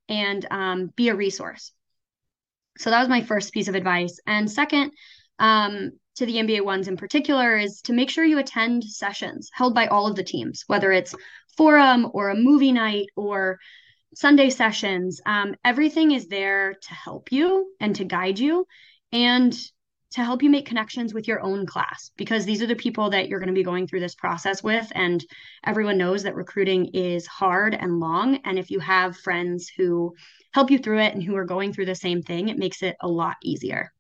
and 0.08 0.46
um, 0.50 0.90
be 0.94 1.08
a 1.08 1.16
resource. 1.16 1.72
So 2.80 2.90
that 2.90 3.00
was 3.00 3.08
my 3.08 3.22
first 3.22 3.52
piece 3.52 3.68
of 3.68 3.74
advice. 3.74 4.18
And 4.26 4.50
second, 4.50 4.92
um, 5.38 5.92
to 6.16 6.26
the 6.26 6.36
MBA 6.36 6.64
ones 6.64 6.88
in 6.88 6.96
particular, 6.96 7.56
is 7.56 7.82
to 7.82 7.92
make 7.92 8.10
sure 8.10 8.24
you 8.24 8.38
attend 8.38 8.84
sessions 8.84 9.50
held 9.52 9.74
by 9.74 9.86
all 9.86 10.06
of 10.06 10.16
the 10.16 10.24
teams, 10.24 10.64
whether 10.66 10.90
it's 10.90 11.14
forum 11.56 12.10
or 12.14 12.30
a 12.30 12.36
movie 12.36 12.72
night 12.72 13.08
or 13.16 13.58
Sunday 14.14 14.50
sessions. 14.50 15.20
Um, 15.26 15.54
everything 15.64 16.12
is 16.12 16.26
there 16.26 16.74
to 16.74 16.94
help 16.94 17.30
you 17.30 17.72
and 17.80 17.94
to 17.96 18.04
guide 18.04 18.38
you. 18.38 18.66
And 19.12 19.54
to 20.12 20.24
help 20.24 20.42
you 20.42 20.50
make 20.50 20.66
connections 20.66 21.14
with 21.14 21.28
your 21.28 21.40
own 21.40 21.66
class 21.66 22.10
because 22.16 22.44
these 22.44 22.62
are 22.62 22.66
the 22.66 22.74
people 22.74 23.10
that 23.10 23.28
you're 23.28 23.38
going 23.38 23.48
to 23.48 23.54
be 23.54 23.62
going 23.62 23.86
through 23.86 24.00
this 24.00 24.14
process 24.14 24.62
with 24.62 24.90
and 24.94 25.24
everyone 25.64 25.98
knows 25.98 26.24
that 26.24 26.34
recruiting 26.34 26.86
is 26.94 27.26
hard 27.26 27.74
and 27.74 28.00
long 28.00 28.36
and 28.44 28.58
if 28.58 28.70
you 28.70 28.80
have 28.80 29.16
friends 29.16 29.70
who 29.76 30.12
help 30.52 30.70
you 30.70 30.78
through 30.78 31.00
it 31.00 31.14
and 31.14 31.22
who 31.22 31.36
are 31.36 31.44
going 31.44 31.72
through 31.72 31.86
the 31.86 31.94
same 31.94 32.22
thing 32.22 32.48
it 32.48 32.58
makes 32.58 32.82
it 32.82 32.96
a 33.00 33.08
lot 33.08 33.36
easier 33.42 33.92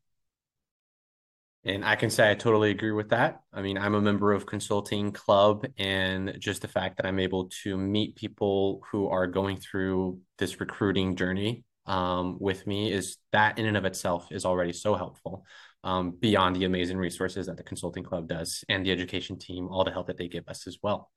and 1.64 1.84
I 1.84 1.94
can 1.94 2.08
say 2.08 2.30
I 2.30 2.34
totally 2.34 2.70
agree 2.70 2.92
with 2.92 3.10
that. 3.10 3.42
I 3.52 3.60
mean, 3.60 3.76
I'm 3.76 3.94
a 3.94 4.00
member 4.00 4.32
of 4.32 4.46
consulting 4.46 5.12
club 5.12 5.66
and 5.76 6.34
just 6.38 6.62
the 6.62 6.68
fact 6.68 6.96
that 6.96 7.06
I'm 7.06 7.18
able 7.18 7.50
to 7.64 7.76
meet 7.76 8.16
people 8.16 8.82
who 8.90 9.08
are 9.08 9.26
going 9.26 9.58
through 9.58 10.20
this 10.38 10.58
recruiting 10.58 11.16
journey 11.16 11.64
um, 11.84 12.38
with 12.40 12.66
me 12.66 12.90
is 12.90 13.18
that 13.32 13.58
in 13.58 13.66
and 13.66 13.76
of 13.76 13.84
itself 13.84 14.28
is 14.30 14.46
already 14.46 14.72
so 14.72 14.94
helpful 14.94 15.44
um, 15.84 16.12
beyond 16.12 16.56
the 16.56 16.64
amazing 16.64 16.96
resources 16.96 17.46
that 17.46 17.58
the 17.58 17.62
consulting 17.62 18.04
club 18.04 18.26
does 18.26 18.64
and 18.70 18.86
the 18.86 18.92
education 18.92 19.38
team, 19.38 19.68
all 19.68 19.84
the 19.84 19.90
help 19.90 20.06
that 20.06 20.16
they 20.16 20.28
give 20.28 20.48
us 20.48 20.66
as 20.66 20.78
well. 20.82 21.10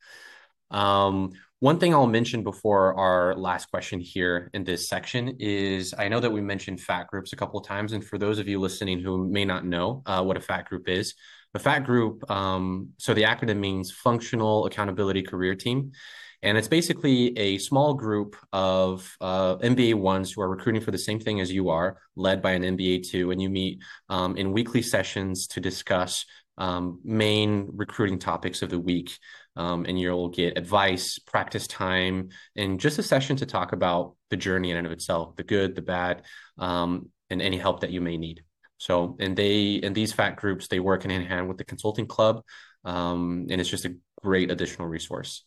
Um, 0.71 1.31
one 1.63 1.79
thing 1.79 1.93
I'll 1.93 2.07
mention 2.07 2.43
before 2.43 2.93
our 2.95 3.35
last 3.35 3.71
question 3.71 4.01
here 4.01 4.49
in 4.53 4.65
this 4.65 4.89
section 4.89 5.37
is 5.39 5.93
I 5.97 6.09
know 6.09 6.19
that 6.19 6.29
we 6.29 6.41
mentioned 6.41 6.81
FACT 6.81 7.09
groups 7.09 7.31
a 7.31 7.37
couple 7.37 7.57
of 7.57 7.65
times. 7.65 7.93
And 7.93 8.03
for 8.03 8.17
those 8.17 8.37
of 8.37 8.49
you 8.49 8.59
listening 8.59 8.99
who 8.99 9.29
may 9.29 9.45
not 9.45 9.65
know 9.65 10.03
uh, 10.05 10.21
what 10.23 10.35
a 10.35 10.41
FACT 10.41 10.67
group 10.67 10.89
is, 10.89 11.13
a 11.53 11.59
FACT 11.59 11.85
group, 11.85 12.29
um, 12.29 12.89
so 12.97 13.13
the 13.13 13.21
acronym 13.21 13.59
means 13.59 13.91
Functional 13.91 14.65
Accountability 14.65 15.21
Career 15.21 15.55
Team. 15.55 15.93
And 16.41 16.57
it's 16.57 16.67
basically 16.67 17.37
a 17.37 17.57
small 17.59 17.93
group 17.93 18.35
of 18.51 19.15
uh, 19.21 19.55
MBA 19.55 19.93
ones 19.93 20.33
who 20.33 20.41
are 20.41 20.49
recruiting 20.49 20.81
for 20.81 20.91
the 20.91 20.97
same 20.97 21.21
thing 21.21 21.39
as 21.39 21.49
you 21.49 21.69
are, 21.69 21.97
led 22.17 22.41
by 22.41 22.51
an 22.51 22.63
MBA 22.63 23.07
two, 23.09 23.31
and 23.31 23.41
you 23.41 23.49
meet 23.49 23.79
um, 24.09 24.35
in 24.35 24.51
weekly 24.51 24.81
sessions 24.81 25.47
to 25.47 25.61
discuss 25.61 26.25
um, 26.57 26.99
main 27.03 27.69
recruiting 27.73 28.19
topics 28.19 28.61
of 28.61 28.69
the 28.69 28.79
week. 28.79 29.17
Um, 29.55 29.85
and 29.85 29.99
you'll 29.99 30.29
get 30.29 30.57
advice, 30.57 31.19
practice 31.19 31.67
time, 31.67 32.29
and 32.55 32.79
just 32.79 32.97
a 32.97 33.03
session 33.03 33.35
to 33.37 33.45
talk 33.45 33.71
about 33.71 34.15
the 34.31 34.37
journey 34.37 34.71
in 34.71 34.77
and 34.77 34.87
of 34.87 34.93
itself, 34.93 35.35
the 35.35 35.43
good, 35.43 35.75
the 35.75 35.83
bad, 35.83 36.23
um, 36.57 37.09
and 37.29 37.39
any 37.39 37.57
help 37.57 37.81
that 37.81 37.91
you 37.91 38.01
may 38.01 38.17
need. 38.17 38.43
So, 38.77 39.15
and 39.19 39.37
they 39.37 39.79
and 39.83 39.95
these 39.95 40.11
FACT 40.11 40.39
groups 40.39 40.67
they 40.67 40.79
work 40.79 41.03
hand 41.03 41.13
in 41.13 41.25
hand 41.25 41.47
with 41.47 41.57
the 41.57 41.63
consulting 41.63 42.07
club, 42.07 42.43
um, 42.83 43.45
and 43.49 43.61
it's 43.61 43.69
just 43.69 43.85
a 43.85 43.95
great 44.23 44.49
additional 44.49 44.87
resource. 44.87 45.45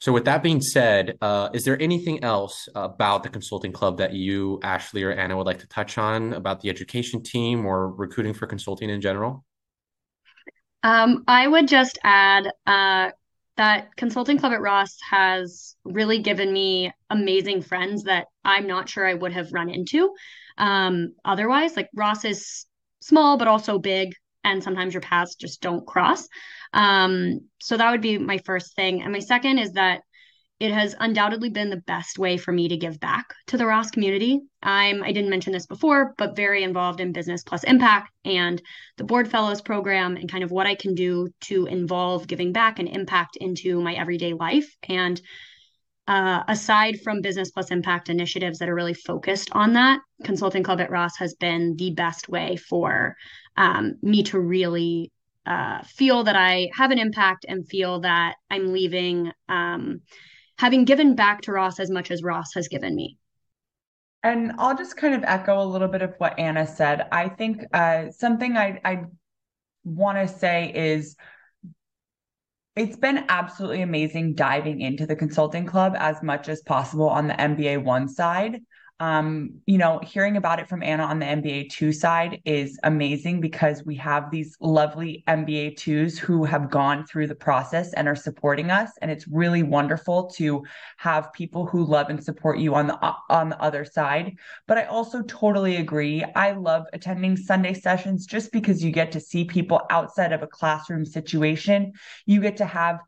So, 0.00 0.12
with 0.12 0.24
that 0.24 0.42
being 0.42 0.60
said, 0.60 1.16
uh, 1.20 1.50
is 1.52 1.64
there 1.64 1.80
anything 1.80 2.24
else 2.24 2.68
about 2.74 3.22
the 3.22 3.28
consulting 3.28 3.72
club 3.72 3.98
that 3.98 4.14
you, 4.14 4.60
Ashley, 4.62 5.02
or 5.02 5.12
Anna 5.12 5.36
would 5.36 5.46
like 5.46 5.60
to 5.60 5.68
touch 5.68 5.98
on 5.98 6.32
about 6.32 6.60
the 6.60 6.70
education 6.70 7.22
team 7.22 7.66
or 7.66 7.88
recruiting 7.88 8.34
for 8.34 8.46
consulting 8.46 8.90
in 8.90 9.00
general? 9.00 9.44
Um, 10.82 11.24
I 11.28 11.46
would 11.46 11.68
just 11.68 11.98
add 12.02 12.50
uh, 12.66 13.10
that 13.56 13.96
Consulting 13.96 14.38
Club 14.38 14.52
at 14.52 14.60
Ross 14.60 14.96
has 15.10 15.76
really 15.84 16.18
given 16.18 16.52
me 16.52 16.92
amazing 17.10 17.62
friends 17.62 18.04
that 18.04 18.26
I'm 18.44 18.66
not 18.66 18.88
sure 18.88 19.06
I 19.06 19.14
would 19.14 19.32
have 19.32 19.52
run 19.52 19.70
into 19.70 20.12
um, 20.58 21.14
otherwise. 21.24 21.76
Like 21.76 21.88
Ross 21.94 22.24
is 22.24 22.66
small, 23.00 23.36
but 23.36 23.48
also 23.48 23.78
big, 23.78 24.14
and 24.44 24.62
sometimes 24.62 24.94
your 24.94 25.02
paths 25.02 25.34
just 25.34 25.60
don't 25.60 25.86
cross. 25.86 26.26
Um, 26.72 27.40
so 27.60 27.76
that 27.76 27.90
would 27.90 28.00
be 28.00 28.18
my 28.18 28.38
first 28.38 28.74
thing. 28.74 29.02
And 29.02 29.12
my 29.12 29.20
second 29.20 29.58
is 29.58 29.72
that 29.72 30.02
it 30.62 30.70
has 30.70 30.94
undoubtedly 31.00 31.50
been 31.50 31.70
the 31.70 31.82
best 31.88 32.20
way 32.20 32.36
for 32.36 32.52
me 32.52 32.68
to 32.68 32.76
give 32.76 33.00
back 33.00 33.34
to 33.48 33.56
the 33.56 33.66
Ross 33.66 33.90
community. 33.90 34.38
I'm 34.62 35.02
I 35.02 35.10
didn't 35.10 35.30
mention 35.30 35.52
this 35.52 35.66
before, 35.66 36.14
but 36.16 36.36
very 36.36 36.62
involved 36.62 37.00
in 37.00 37.10
business 37.10 37.42
plus 37.42 37.64
impact 37.64 38.12
and 38.24 38.62
the 38.96 39.02
board 39.02 39.28
fellows 39.28 39.60
program 39.60 40.14
and 40.14 40.30
kind 40.30 40.44
of 40.44 40.52
what 40.52 40.68
I 40.68 40.76
can 40.76 40.94
do 40.94 41.26
to 41.48 41.66
involve 41.66 42.28
giving 42.28 42.52
back 42.52 42.78
and 42.78 42.88
impact 42.88 43.36
into 43.40 43.80
my 43.80 43.94
everyday 43.94 44.34
life. 44.34 44.72
And 44.88 45.20
uh, 46.06 46.44
aside 46.46 47.00
from 47.02 47.22
business 47.22 47.50
plus 47.50 47.72
impact 47.72 48.08
initiatives 48.08 48.60
that 48.60 48.68
are 48.68 48.74
really 48.74 48.94
focused 48.94 49.50
on 49.50 49.72
that, 49.72 49.98
Consulting 50.22 50.62
Club 50.62 50.80
at 50.80 50.92
Ross 50.92 51.16
has 51.18 51.34
been 51.34 51.74
the 51.76 51.90
best 51.90 52.28
way 52.28 52.54
for 52.54 53.16
um, 53.56 53.94
me 54.00 54.22
to 54.24 54.38
really 54.38 55.10
uh, 55.44 55.82
feel 55.82 56.22
that 56.22 56.36
I 56.36 56.70
have 56.72 56.92
an 56.92 57.00
impact 57.00 57.46
and 57.48 57.68
feel 57.68 58.02
that 58.02 58.36
I'm 58.48 58.72
leaving, 58.72 59.32
um, 59.48 60.02
having 60.58 60.84
given 60.84 61.14
back 61.14 61.42
to 61.42 61.52
Ross 61.52 61.80
as 61.80 61.90
much 61.90 62.10
as 62.10 62.22
Ross 62.22 62.54
has 62.54 62.68
given 62.68 62.94
me. 62.94 63.18
And 64.22 64.52
I'll 64.58 64.76
just 64.76 64.96
kind 64.96 65.14
of 65.14 65.24
echo 65.24 65.60
a 65.60 65.64
little 65.64 65.88
bit 65.88 66.02
of 66.02 66.14
what 66.18 66.38
Anna 66.38 66.66
said. 66.66 67.08
I 67.10 67.28
think 67.28 67.64
uh, 67.72 68.10
something 68.10 68.56
I, 68.56 68.80
I 68.84 69.04
want 69.84 70.18
to 70.18 70.28
say 70.28 70.72
is 70.72 71.16
it's 72.76 72.96
been 72.96 73.24
absolutely 73.28 73.82
amazing 73.82 74.34
diving 74.34 74.80
into 74.80 75.06
the 75.06 75.16
consulting 75.16 75.66
club 75.66 75.94
as 75.98 76.22
much 76.22 76.48
as 76.48 76.62
possible 76.62 77.08
on 77.08 77.26
the 77.26 77.34
MBA 77.34 77.82
one 77.82 78.08
side 78.08 78.60
um, 79.00 79.60
you 79.66 79.78
know, 79.78 79.98
hearing 79.98 80.36
about 80.36 80.60
it 80.60 80.68
from 80.68 80.82
Anna 80.82 81.04
on 81.04 81.18
the 81.18 81.26
MBA 81.26 81.70
two 81.70 81.92
side 81.92 82.40
is 82.44 82.78
amazing 82.84 83.40
because 83.40 83.84
we 83.84 83.96
have 83.96 84.30
these 84.30 84.56
lovely 84.60 85.24
MBA 85.26 85.76
twos 85.76 86.18
who 86.18 86.44
have 86.44 86.70
gone 86.70 87.04
through 87.06 87.26
the 87.26 87.34
process 87.34 87.92
and 87.94 88.06
are 88.06 88.14
supporting 88.14 88.70
us, 88.70 88.90
and 89.02 89.10
it's 89.10 89.26
really 89.26 89.62
wonderful 89.62 90.30
to 90.36 90.62
have 90.98 91.32
people 91.32 91.66
who 91.66 91.84
love 91.84 92.10
and 92.10 92.22
support 92.22 92.58
you 92.58 92.74
on 92.74 92.86
the 92.86 93.14
on 93.28 93.48
the 93.48 93.60
other 93.60 93.84
side. 93.84 94.36
But 94.68 94.78
I 94.78 94.84
also 94.84 95.22
totally 95.22 95.76
agree. 95.76 96.24
I 96.36 96.52
love 96.52 96.84
attending 96.92 97.36
Sunday 97.36 97.74
sessions 97.74 98.24
just 98.24 98.52
because 98.52 98.84
you 98.84 98.92
get 98.92 99.10
to 99.12 99.20
see 99.20 99.44
people 99.44 99.80
outside 99.90 100.32
of 100.32 100.42
a 100.42 100.46
classroom 100.46 101.04
situation. 101.04 101.92
You 102.26 102.40
get 102.40 102.56
to 102.58 102.66
have 102.66 103.00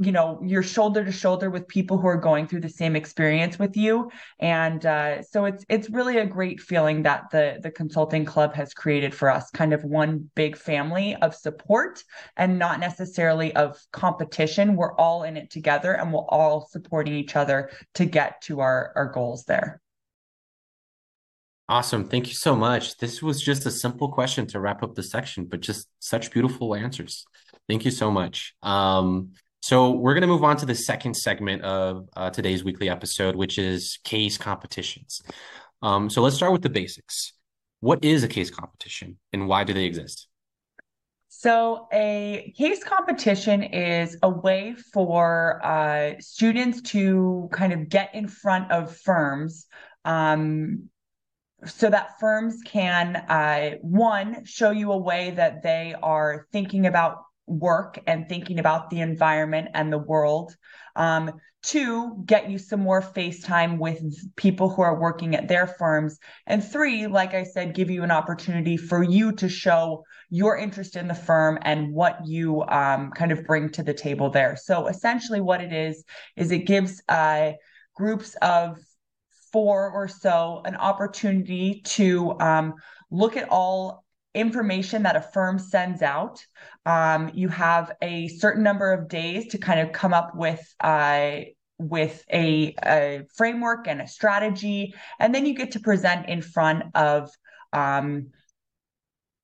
you 0.00 0.12
know 0.12 0.40
you're 0.42 0.62
shoulder 0.62 1.04
to 1.04 1.12
shoulder 1.12 1.50
with 1.50 1.68
people 1.68 1.98
who 1.98 2.06
are 2.06 2.16
going 2.16 2.46
through 2.46 2.60
the 2.60 2.68
same 2.68 2.96
experience 2.96 3.58
with 3.58 3.76
you 3.76 4.10
and 4.38 4.86
uh, 4.86 5.22
so 5.22 5.44
it's 5.44 5.64
it's 5.68 5.90
really 5.90 6.18
a 6.18 6.26
great 6.26 6.58
feeling 6.58 7.02
that 7.02 7.30
the 7.30 7.58
the 7.62 7.70
consulting 7.70 8.24
club 8.24 8.54
has 8.54 8.72
created 8.72 9.14
for 9.14 9.30
us 9.30 9.50
kind 9.50 9.74
of 9.74 9.84
one 9.84 10.30
big 10.34 10.56
family 10.56 11.14
of 11.16 11.34
support 11.34 12.02
and 12.38 12.58
not 12.58 12.80
necessarily 12.80 13.54
of 13.54 13.78
competition 13.92 14.74
we're 14.74 14.94
all 14.94 15.24
in 15.24 15.36
it 15.36 15.50
together 15.50 15.92
and 15.92 16.12
we're 16.12 16.28
all 16.28 16.66
supporting 16.70 17.14
each 17.14 17.36
other 17.36 17.70
to 17.94 18.06
get 18.06 18.40
to 18.40 18.60
our 18.60 18.92
our 18.96 19.06
goals 19.06 19.44
there 19.44 19.80
Awesome. 21.68 22.08
Thank 22.08 22.26
you 22.26 22.34
so 22.34 22.56
much. 22.56 22.98
This 22.98 23.22
was 23.22 23.40
just 23.40 23.64
a 23.64 23.70
simple 23.70 24.08
question 24.08 24.44
to 24.48 24.58
wrap 24.58 24.82
up 24.82 24.96
the 24.96 25.04
section, 25.04 25.44
but 25.44 25.60
just 25.60 25.86
such 26.00 26.32
beautiful 26.32 26.74
answers. 26.74 27.24
Thank 27.68 27.84
you 27.84 27.92
so 27.92 28.10
much. 28.10 28.56
Um, 28.60 29.34
so 29.70 29.92
we're 29.92 30.14
going 30.14 30.22
to 30.22 30.26
move 30.26 30.42
on 30.42 30.56
to 30.56 30.66
the 30.66 30.74
second 30.74 31.14
segment 31.14 31.62
of 31.62 32.08
uh, 32.16 32.28
today's 32.28 32.64
weekly 32.64 32.90
episode, 32.90 33.36
which 33.36 33.56
is 33.56 34.00
case 34.02 34.36
competitions. 34.36 35.22
Um, 35.80 36.10
so 36.10 36.22
let's 36.22 36.34
start 36.34 36.50
with 36.50 36.62
the 36.62 36.68
basics. 36.68 37.34
What 37.78 38.04
is 38.04 38.24
a 38.24 38.28
case 38.28 38.50
competition 38.50 39.18
and 39.32 39.46
why 39.46 39.62
do 39.62 39.72
they 39.72 39.84
exist? 39.84 40.26
So, 41.28 41.86
a 41.92 42.52
case 42.58 42.82
competition 42.82 43.62
is 43.62 44.16
a 44.24 44.28
way 44.28 44.74
for 44.92 45.64
uh, 45.64 46.14
students 46.18 46.82
to 46.90 47.48
kind 47.52 47.72
of 47.72 47.88
get 47.88 48.12
in 48.12 48.26
front 48.26 48.72
of 48.72 48.96
firms 48.96 49.66
um, 50.04 50.88
so 51.64 51.88
that 51.88 52.18
firms 52.18 52.56
can, 52.64 53.14
uh, 53.14 53.76
one, 53.82 54.44
show 54.44 54.72
you 54.72 54.90
a 54.90 54.98
way 54.98 55.30
that 55.30 55.62
they 55.62 55.94
are 56.02 56.48
thinking 56.50 56.86
about 56.86 57.18
work 57.50 57.98
and 58.06 58.28
thinking 58.28 58.58
about 58.58 58.90
the 58.90 59.00
environment 59.00 59.68
and 59.74 59.92
the 59.92 59.98
world. 59.98 60.54
Um, 60.96 61.32
Two, 61.62 62.22
get 62.24 62.48
you 62.48 62.56
some 62.56 62.80
more 62.80 63.02
face 63.02 63.42
time 63.42 63.78
with 63.78 64.02
people 64.36 64.70
who 64.70 64.80
are 64.80 64.98
working 64.98 65.36
at 65.36 65.46
their 65.46 65.66
firms. 65.66 66.18
And 66.46 66.64
three, 66.64 67.06
like 67.06 67.34
I 67.34 67.44
said, 67.44 67.74
give 67.74 67.90
you 67.90 68.02
an 68.02 68.10
opportunity 68.10 68.78
for 68.78 69.02
you 69.02 69.32
to 69.32 69.48
show 69.48 70.04
your 70.30 70.56
interest 70.56 70.96
in 70.96 71.06
the 71.06 71.14
firm 71.14 71.58
and 71.60 71.92
what 71.92 72.26
you 72.26 72.62
um, 72.62 73.10
kind 73.10 73.30
of 73.30 73.44
bring 73.44 73.68
to 73.72 73.82
the 73.82 73.92
table 73.92 74.30
there. 74.30 74.56
So 74.56 74.86
essentially, 74.86 75.42
what 75.42 75.60
it 75.60 75.70
is, 75.70 76.02
is 76.34 76.50
it 76.50 76.60
gives 76.60 77.02
uh, 77.10 77.52
groups 77.94 78.36
of 78.40 78.78
four 79.52 79.90
or 79.90 80.08
so 80.08 80.62
an 80.64 80.76
opportunity 80.76 81.82
to 81.84 82.40
um, 82.40 82.74
look 83.10 83.36
at 83.36 83.50
all 83.50 84.06
information 84.34 85.02
that 85.02 85.16
a 85.16 85.20
firm 85.20 85.58
sends 85.58 86.02
out. 86.02 86.44
Um, 86.86 87.30
you 87.34 87.48
have 87.48 87.92
a 88.02 88.28
certain 88.28 88.62
number 88.62 88.92
of 88.92 89.08
days 89.08 89.48
to 89.48 89.58
kind 89.58 89.80
of 89.80 89.92
come 89.92 90.14
up 90.14 90.36
with 90.36 90.74
uh, 90.80 91.40
with 91.78 92.22
a, 92.30 92.74
a, 92.84 93.22
framework 93.34 93.88
and 93.88 94.02
a 94.02 94.06
strategy, 94.06 94.94
and 95.18 95.34
then 95.34 95.46
you 95.46 95.54
get 95.54 95.72
to 95.72 95.80
present 95.80 96.28
in 96.28 96.42
front 96.42 96.84
of 96.94 97.30
um, 97.72 98.28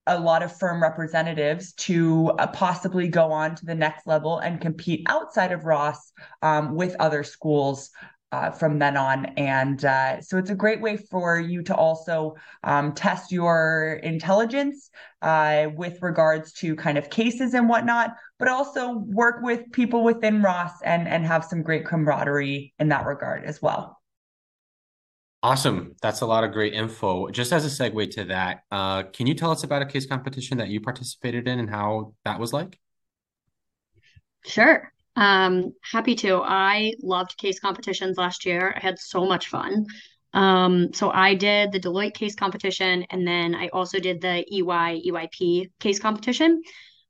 a 0.06 0.18
lot 0.18 0.42
of 0.42 0.56
firm 0.56 0.82
representatives 0.82 1.72
to 1.72 2.30
uh, 2.38 2.46
possibly 2.48 3.08
go 3.08 3.32
on 3.32 3.54
to 3.56 3.66
the 3.66 3.74
next 3.74 4.06
level 4.06 4.38
and 4.38 4.60
compete 4.60 5.02
outside 5.08 5.50
of 5.50 5.64
Ross 5.64 6.12
um, 6.42 6.74
with 6.74 6.94
other 7.00 7.24
schools 7.24 7.90
uh, 8.32 8.50
from 8.50 8.78
then 8.78 8.96
on. 8.96 9.26
And 9.36 9.84
uh, 9.84 10.20
so 10.20 10.38
it's 10.38 10.50
a 10.50 10.54
great 10.54 10.80
way 10.80 10.96
for 10.96 11.38
you 11.38 11.62
to 11.62 11.74
also 11.74 12.34
um, 12.64 12.92
test 12.92 13.32
your 13.32 14.00
intelligence 14.02 14.90
uh, 15.22 15.68
with 15.74 16.02
regards 16.02 16.52
to 16.54 16.74
kind 16.76 16.98
of 16.98 17.10
cases 17.10 17.54
and 17.54 17.68
whatnot, 17.68 18.14
but 18.38 18.48
also 18.48 18.92
work 18.92 19.42
with 19.42 19.70
people 19.72 20.02
within 20.04 20.42
Ross 20.42 20.72
and, 20.84 21.06
and 21.08 21.24
have 21.24 21.44
some 21.44 21.62
great 21.62 21.86
camaraderie 21.86 22.74
in 22.78 22.88
that 22.88 23.06
regard 23.06 23.44
as 23.44 23.62
well. 23.62 24.00
Awesome. 25.42 25.94
That's 26.02 26.22
a 26.22 26.26
lot 26.26 26.42
of 26.42 26.50
great 26.50 26.74
info. 26.74 27.28
Just 27.30 27.52
as 27.52 27.64
a 27.64 27.68
segue 27.68 28.10
to 28.12 28.24
that, 28.24 28.62
uh, 28.72 29.04
can 29.04 29.28
you 29.28 29.34
tell 29.34 29.52
us 29.52 29.62
about 29.62 29.82
a 29.82 29.86
case 29.86 30.04
competition 30.04 30.58
that 30.58 30.68
you 30.68 30.80
participated 30.80 31.46
in 31.46 31.60
and 31.60 31.70
how 31.70 32.14
that 32.24 32.40
was 32.40 32.52
like? 32.52 32.80
Sure. 34.44 34.92
Um, 35.16 35.72
happy 35.80 36.14
to. 36.16 36.36
I 36.36 36.92
loved 37.02 37.38
case 37.38 37.58
competitions 37.58 38.18
last 38.18 38.44
year. 38.44 38.74
I 38.76 38.80
had 38.80 38.98
so 38.98 39.24
much 39.24 39.48
fun. 39.48 39.86
Um, 40.34 40.92
so 40.92 41.10
I 41.10 41.34
did 41.34 41.72
the 41.72 41.80
Deloitte 41.80 42.14
case 42.14 42.34
competition, 42.34 43.06
and 43.10 43.26
then 43.26 43.54
I 43.54 43.68
also 43.68 43.98
did 43.98 44.20
the 44.20 44.44
EY 44.52 45.02
EYP 45.08 45.70
case 45.80 45.98
competition. 45.98 46.62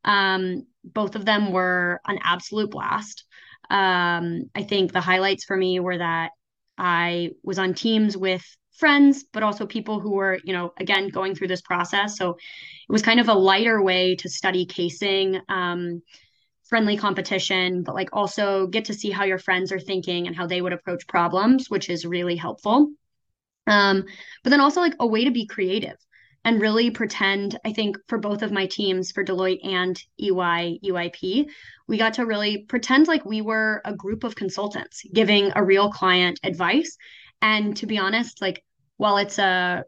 Um, 0.05 0.67
both 0.85 1.17
of 1.17 1.25
them 1.25 1.51
were 1.51 2.01
an 2.07 2.21
absolute 2.23 2.71
blast. 2.71 3.25
Um, 3.69 4.45
I 4.55 4.63
think 4.63 4.93
the 4.93 5.01
highlights 5.01 5.45
for 5.45 5.57
me 5.57 5.81
were 5.81 5.99
that 5.99 6.31
I 6.79 7.31
was 7.43 7.59
on 7.59 7.75
teams 7.75 8.17
with 8.17 8.45
friends, 8.77 9.25
but 9.33 9.43
also 9.43 9.67
people 9.67 9.99
who 9.99 10.13
were, 10.13 10.39
you 10.45 10.53
know, 10.53 10.73
again, 10.79 11.09
going 11.09 11.35
through 11.35 11.49
this 11.49 11.63
process. 11.63 12.17
So 12.17 12.31
it 12.31 12.93
was 12.93 13.03
kind 13.03 13.19
of 13.19 13.29
a 13.29 13.35
lighter 13.35 13.83
way 13.83 14.15
to 14.17 14.29
study 14.29 14.67
casing. 14.67 15.41
Um, 15.49 16.03
friendly 16.69 16.97
competition, 16.97 17.83
but 17.83 17.95
like 17.95 18.09
also 18.13 18.67
get 18.67 18.87
to 18.87 18.95
see 18.95 19.11
how 19.11 19.25
your 19.25 19.39
friends 19.39 19.73
are 19.73 19.81
thinking 19.81 20.27
and 20.27 20.35
how 20.35 20.47
they 20.47 20.61
would 20.61 20.73
approach 20.73 21.07
problems, 21.07 21.71
which 21.71 21.89
is 21.89 22.05
really 22.05 22.37
helpful. 22.37 22.91
Um, 23.67 24.05
but 24.43 24.51
then 24.51 24.61
also 24.61 24.81
like 24.81 24.95
a 25.01 25.07
way 25.07 25.25
to 25.25 25.31
be 25.31 25.47
creative 25.47 25.97
and 26.45 26.61
really 26.61 26.91
pretend. 26.91 27.59
I 27.65 27.73
think 27.73 27.99
for 28.09 28.19
both 28.19 28.43
of 28.43 28.53
my 28.53 28.67
teams, 28.67 29.13
for 29.13 29.25
Deloitte 29.25 29.67
and 29.67 30.01
EY, 30.21 30.81
EYP, 30.85 31.47
we 31.89 31.99
got 31.99 32.15
to 32.15 32.27
really 32.27 32.65
pretend 32.69 33.09
like 33.09 33.25
we 33.25 33.43
were 33.43 33.83
a 33.85 33.95
group 33.95 34.25
of 34.25 34.37
consultants 34.37 35.03
giving 35.13 35.53
a 35.55 35.65
real 35.65 35.91
client 35.91 36.41
advice. 36.43 36.97
And 37.43 37.77
to 37.79 37.87
be 37.87 37.99
honest, 37.99 38.41
like 38.41 38.65
while 38.97 39.19
it's 39.19 39.39
a 39.39 39.85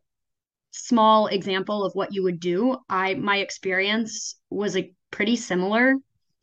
small 0.70 1.26
example 1.28 1.84
of 1.84 1.94
what 1.94 2.12
you 2.12 2.22
would 2.24 2.40
do, 2.40 2.76
I 2.88 3.14
my 3.14 3.38
experience 3.38 4.36
was 4.50 4.74
like 4.74 4.92
pretty 5.10 5.36
similar 5.36 5.96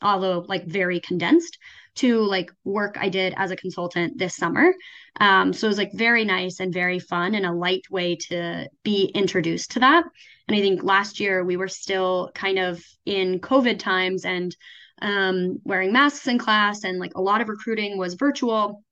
although 0.06 0.46
like 0.48 0.66
very 0.66 1.00
condensed 1.00 1.58
to 1.96 2.22
like 2.22 2.52
work 2.64 2.98
I 3.00 3.10
did 3.10 3.34
as 3.38 3.52
a 3.52 3.56
consultant 3.56 4.18
this 4.18 4.36
summer. 4.36 4.74
Um, 5.20 5.54
so 5.54 5.68
it 5.68 5.70
was 5.70 5.78
like 5.78 5.94
very 5.94 6.26
nice 6.26 6.60
and 6.60 6.74
very 6.74 7.00
fun 7.00 7.36
and 7.36 7.46
a 7.46 7.52
light 7.52 7.86
way 7.90 8.18
to 8.28 8.70
be 8.84 9.06
introduced 9.16 9.72
to 9.72 9.80
that. 9.80 10.04
And 10.48 10.58
I 10.58 10.62
think 10.62 10.84
last 10.84 11.20
year 11.20 11.44
we 11.44 11.58
were 11.58 11.68
still 11.68 12.32
kind 12.36 12.60
of 12.60 12.84
in 13.06 13.40
COVID 13.40 13.80
times 13.80 14.26
and 14.26 14.56
um, 15.02 15.60
wearing 15.64 15.92
masks 15.92 16.28
in 16.28 16.38
class, 16.38 16.84
and 16.84 17.00
like 17.00 17.16
a 17.16 17.22
lot 17.22 17.42
of 17.42 17.50
recruiting 17.50 17.98
was 17.98 18.14
virtual. 18.14 18.84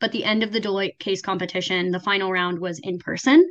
But 0.00 0.12
the 0.12 0.24
end 0.24 0.42
of 0.42 0.52
the 0.52 0.60
Deloitte 0.60 0.98
case 0.98 1.20
competition, 1.22 1.90
the 1.90 2.00
final 2.00 2.32
round 2.32 2.58
was 2.58 2.78
in 2.80 2.98
person 2.98 3.48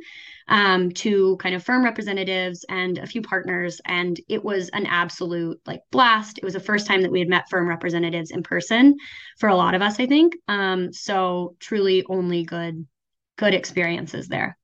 um, 0.48 0.90
to 0.92 1.36
kind 1.36 1.54
of 1.54 1.62
firm 1.62 1.84
representatives 1.84 2.64
and 2.68 2.98
a 2.98 3.06
few 3.06 3.22
partners. 3.22 3.80
And 3.84 4.18
it 4.28 4.42
was 4.42 4.70
an 4.70 4.86
absolute 4.86 5.60
like 5.66 5.82
blast. 5.90 6.38
It 6.38 6.44
was 6.44 6.54
the 6.54 6.60
first 6.60 6.86
time 6.86 7.02
that 7.02 7.12
we 7.12 7.20
had 7.20 7.28
met 7.28 7.50
firm 7.50 7.68
representatives 7.68 8.30
in 8.30 8.42
person 8.42 8.96
for 9.38 9.48
a 9.48 9.56
lot 9.56 9.74
of 9.74 9.82
us, 9.82 10.00
I 10.00 10.06
think. 10.06 10.34
Um, 10.48 10.92
so 10.92 11.56
truly 11.60 12.04
only 12.08 12.44
good, 12.44 12.86
good 13.36 13.54
experiences 13.54 14.28
there. 14.28 14.56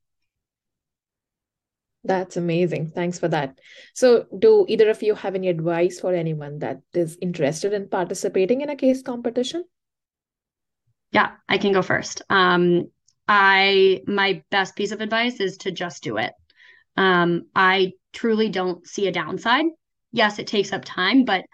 That's 2.07 2.37
amazing. 2.37 2.90
Thanks 2.90 3.18
for 3.18 3.29
that. 3.29 3.59
So, 3.94 4.27
do 4.38 4.66
either 4.68 4.90
of 4.90 5.03
you 5.03 5.14
have 5.14 5.35
any 5.35 5.49
advice 5.49 6.01
for 6.01 6.12
anyone 6.12 6.59
that 6.59 6.83
is 6.92 7.16
interested 7.23 7.73
in 7.73 7.88
participating 7.88 8.61
in 8.61 8.68
a 8.68 8.77
case 8.77 9.03
competition? 9.03 9.64
Yeah, 11.14 11.31
I 11.48 11.59
can 11.59 11.72
go 11.72 11.81
first. 11.81 12.22
Um, 12.29 12.90
I 13.29 14.03
my 14.07 14.42
best 14.50 14.74
piece 14.77 14.90
of 14.90 15.00
advice 15.00 15.40
is 15.40 15.57
to 15.59 15.70
just 15.70 16.03
do 16.03 16.18
it. 16.18 16.33
Um, 16.96 17.44
I 17.55 17.92
truly 18.12 18.48
don't 18.48 18.87
see 18.87 19.07
a 19.07 19.12
downside. 19.12 19.66
Yes, 20.12 20.38
it 20.38 20.48
takes 20.48 20.72
up 20.72 20.85
time, 20.85 21.24
but 21.24 21.44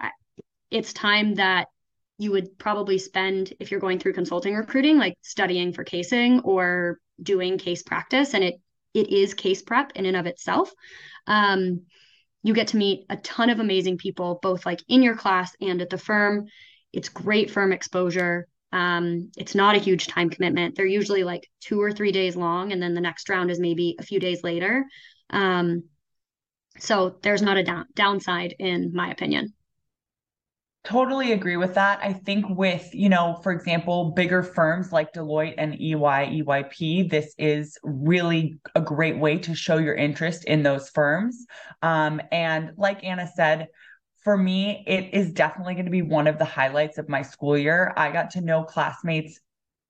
it's 0.70 0.92
time 0.94 1.34
that 1.34 1.68
you 2.16 2.32
would 2.32 2.58
probably 2.58 2.98
spend 2.98 3.52
if 3.60 3.70
you're 3.70 3.80
going 3.80 3.98
through 3.98 4.14
consulting 4.14 4.54
recruiting, 4.54 4.98
like 4.98 5.14
studying 5.22 5.72
for 5.72 5.84
casing 5.84 6.40
or 6.40 6.98
doing 7.22 7.58
case 7.58 7.82
practice, 7.82 8.32
and 8.34 8.42
it 8.42 8.54
it 8.94 9.08
is 9.08 9.34
case 9.34 9.60
prep 9.60 9.92
in 9.94 10.06
and 10.06 10.16
of 10.16 10.26
itself. 10.26 10.72
Um, 11.26 11.82
you 12.42 12.54
get 12.54 12.68
to 12.68 12.78
meet 12.78 13.04
a 13.10 13.18
ton 13.18 13.50
of 13.50 13.60
amazing 13.60 13.98
people, 13.98 14.38
both 14.40 14.64
like 14.64 14.82
in 14.88 15.02
your 15.02 15.16
class 15.16 15.54
and 15.60 15.82
at 15.82 15.90
the 15.90 15.98
firm. 15.98 16.46
It's 16.94 17.10
great 17.10 17.50
firm 17.50 17.72
exposure. 17.72 18.46
Um, 18.72 19.30
it's 19.36 19.54
not 19.54 19.76
a 19.76 19.80
huge 19.80 20.06
time 20.06 20.30
commitment. 20.30 20.76
They're 20.76 20.86
usually 20.86 21.24
like 21.24 21.48
two 21.60 21.80
or 21.80 21.92
three 21.92 22.12
days 22.12 22.36
long, 22.36 22.72
and 22.72 22.82
then 22.82 22.94
the 22.94 23.00
next 23.00 23.28
round 23.28 23.50
is 23.50 23.58
maybe 23.58 23.96
a 23.98 24.02
few 24.02 24.20
days 24.20 24.42
later. 24.42 24.84
Um, 25.30 25.84
so 26.78 27.18
there's 27.22 27.42
not 27.42 27.56
a 27.56 27.64
down- 27.64 27.86
downside, 27.94 28.54
in 28.58 28.92
my 28.94 29.10
opinion. 29.10 29.54
Totally 30.82 31.32
agree 31.32 31.58
with 31.58 31.74
that. 31.74 32.00
I 32.02 32.14
think 32.14 32.46
with, 32.48 32.88
you 32.94 33.10
know, 33.10 33.38
for 33.42 33.52
example, 33.52 34.12
bigger 34.12 34.42
firms 34.42 34.92
like 34.92 35.12
Deloitte 35.12 35.56
and 35.58 35.74
EY, 35.74 36.42
EYP, 36.42 37.10
this 37.10 37.34
is 37.36 37.78
really 37.82 38.58
a 38.74 38.80
great 38.80 39.18
way 39.18 39.36
to 39.40 39.54
show 39.54 39.76
your 39.76 39.94
interest 39.94 40.46
in 40.46 40.62
those 40.62 40.88
firms. 40.88 41.44
Um, 41.82 42.22
and 42.32 42.72
like 42.78 43.04
Anna 43.04 43.28
said, 43.34 43.68
for 44.30 44.38
me, 44.38 44.84
it 44.86 45.12
is 45.12 45.32
definitely 45.32 45.74
going 45.74 45.86
to 45.86 45.90
be 45.90 46.02
one 46.02 46.28
of 46.28 46.38
the 46.38 46.44
highlights 46.44 46.98
of 46.98 47.08
my 47.08 47.20
school 47.20 47.58
year. 47.58 47.92
I 47.96 48.12
got 48.12 48.30
to 48.30 48.40
know 48.40 48.62
classmates 48.62 49.40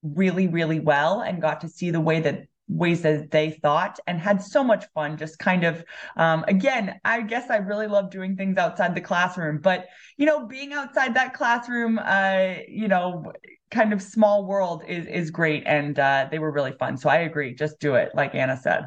really, 0.03 0.49
really 0.49 0.81
well 0.81 1.21
and 1.21 1.43
got 1.43 1.61
to 1.61 1.69
see 1.69 1.91
the 1.91 2.01
way 2.01 2.21
that 2.21 2.45
ways 2.67 3.03
that 3.03 3.31
they 3.31 3.51
thought 3.51 4.01
and 4.07 4.19
had 4.19 4.43
so 4.43 4.65
much 4.65 4.87
fun 4.95 5.19
just 5.19 5.39
kind 5.39 5.65
of 5.65 5.85
um, 6.17 6.43
again 6.47 7.01
i 7.05 7.21
guess 7.21 7.51
i 7.51 7.57
really 7.57 7.89
love 7.89 8.13
doing 8.13 8.37
things 8.37 8.57
outside 8.57 8.95
the 8.95 9.01
classroom 9.01 9.59
but 9.61 9.87
you 10.17 10.25
know 10.25 10.47
being 10.47 10.73
outside 10.73 11.13
that 11.15 11.35
classroom 11.35 11.99
uh, 11.99 12.55
you 12.69 12.87
know 12.87 13.33
kind 13.73 13.93
of 13.93 14.01
small 14.01 14.47
world 14.47 14.85
is 14.87 15.05
is 15.09 15.33
great 15.33 15.65
and 15.67 15.99
uh, 15.99 16.29
they 16.31 16.39
were 16.39 16.53
really 16.53 16.71
fun 16.79 16.97
so 16.97 17.09
i 17.09 17.17
agree 17.17 17.53
just 17.53 17.81
do 17.81 17.97
it 17.97 18.13
like 18.15 18.37
anna 18.37 18.57
said 18.57 18.85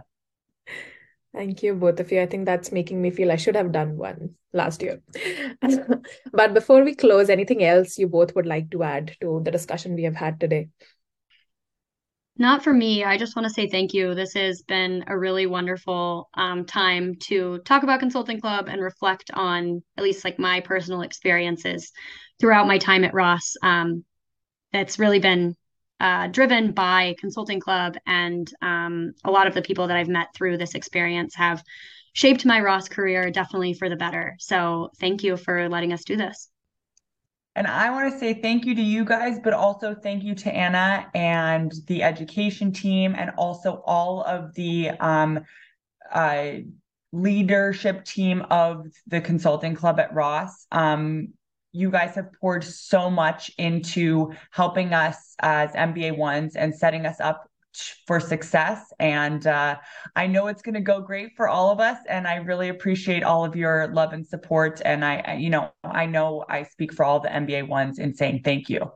Thank 1.33 1.63
you, 1.63 1.73
both 1.73 1.99
of 1.99 2.11
you. 2.11 2.21
I 2.21 2.27
think 2.27 2.45
that's 2.45 2.71
making 2.71 3.01
me 3.01 3.09
feel 3.09 3.31
I 3.31 3.37
should 3.37 3.55
have 3.55 3.71
done 3.71 3.97
one 3.97 4.35
last 4.53 4.83
year. 4.83 5.01
but 6.31 6.53
before 6.53 6.83
we 6.83 6.93
close, 6.93 7.29
anything 7.29 7.63
else 7.63 7.97
you 7.97 8.07
both 8.07 8.35
would 8.35 8.45
like 8.45 8.69
to 8.71 8.83
add 8.83 9.15
to 9.21 9.41
the 9.43 9.49
discussion 9.49 9.95
we 9.95 10.03
have 10.03 10.15
had 10.15 10.39
today? 10.39 10.69
Not 12.37 12.63
for 12.63 12.73
me. 12.73 13.03
I 13.03 13.17
just 13.17 13.35
want 13.35 13.47
to 13.47 13.53
say 13.53 13.67
thank 13.67 13.93
you. 13.93 14.13
This 14.13 14.33
has 14.33 14.61
been 14.61 15.05
a 15.07 15.17
really 15.17 15.47
wonderful 15.47 16.29
um, 16.35 16.65
time 16.65 17.15
to 17.27 17.59
talk 17.59 17.83
about 17.83 17.99
Consulting 17.99 18.39
Club 18.39 18.67
and 18.67 18.81
reflect 18.81 19.31
on 19.33 19.83
at 19.97 20.03
least 20.03 20.25
like 20.25 20.37
my 20.37 20.59
personal 20.59 21.01
experiences 21.01 21.91
throughout 22.39 22.67
my 22.67 22.77
time 22.77 23.03
at 23.03 23.13
Ross. 23.13 23.53
Um, 23.61 24.03
that's 24.71 24.99
really 24.99 25.19
been 25.19 25.55
uh, 25.99 26.27
driven 26.27 26.71
by 26.71 27.15
Consulting 27.19 27.59
Club, 27.59 27.95
and 28.05 28.51
um, 28.61 29.13
a 29.23 29.31
lot 29.31 29.47
of 29.47 29.53
the 29.53 29.61
people 29.61 29.87
that 29.87 29.97
I've 29.97 30.09
met 30.09 30.27
through 30.35 30.57
this 30.57 30.75
experience 30.75 31.35
have 31.35 31.63
shaped 32.13 32.45
my 32.45 32.61
Ross 32.61 32.87
career 32.87 33.31
definitely 33.31 33.73
for 33.73 33.89
the 33.89 33.95
better. 33.95 34.35
So 34.39 34.91
thank 34.99 35.23
you 35.23 35.37
for 35.37 35.69
letting 35.69 35.93
us 35.93 36.03
do 36.03 36.15
this. 36.15 36.49
And 37.55 37.67
I 37.67 37.91
want 37.91 38.11
to 38.11 38.19
say 38.19 38.33
thank 38.33 38.65
you 38.65 38.73
to 38.75 38.81
you 38.81 39.05
guys, 39.05 39.39
but 39.43 39.53
also 39.53 39.93
thank 39.93 40.23
you 40.23 40.33
to 40.35 40.53
Anna 40.53 41.07
and 41.13 41.71
the 41.87 42.01
education 42.01 42.71
team, 42.71 43.15
and 43.15 43.31
also 43.37 43.83
all 43.85 44.23
of 44.23 44.53
the 44.55 44.89
um, 44.99 45.39
uh, 46.11 46.53
leadership 47.11 48.05
team 48.05 48.43
of 48.49 48.87
the 49.05 49.21
consulting 49.21 49.75
club 49.75 49.99
at 49.99 50.13
Ross. 50.13 50.65
Um, 50.71 51.29
you 51.73 51.89
guys 51.89 52.15
have 52.15 52.31
poured 52.39 52.63
so 52.63 53.09
much 53.09 53.51
into 53.57 54.31
helping 54.51 54.93
us 54.93 55.35
as 55.39 55.71
MBA 55.71 56.15
ones 56.17 56.55
and 56.55 56.73
setting 56.73 57.05
us 57.05 57.19
up 57.19 57.49
for 58.05 58.19
success. 58.19 58.93
And 58.99 59.45
uh, 59.47 59.77
I 60.15 60.27
know 60.27 60.47
it's 60.47 60.61
going 60.61 60.75
to 60.75 60.81
go 60.81 61.01
great 61.01 61.31
for 61.35 61.49
all 61.49 61.71
of 61.71 61.79
us. 61.79 61.97
And 62.07 62.27
I 62.27 62.35
really 62.35 62.69
appreciate 62.69 63.23
all 63.23 63.43
of 63.43 63.55
your 63.55 63.87
love 63.87 64.13
and 64.13 64.25
support. 64.25 64.81
And 64.85 65.03
I, 65.03 65.37
you 65.39 65.49
know, 65.49 65.71
I 65.83 66.05
know 66.05 66.45
I 66.47 66.63
speak 66.63 66.93
for 66.93 67.03
all 67.03 67.19
the 67.19 67.29
MBA 67.29 67.67
ones 67.67 67.97
in 67.97 68.13
saying 68.13 68.41
thank 68.45 68.69
you. 68.69 68.91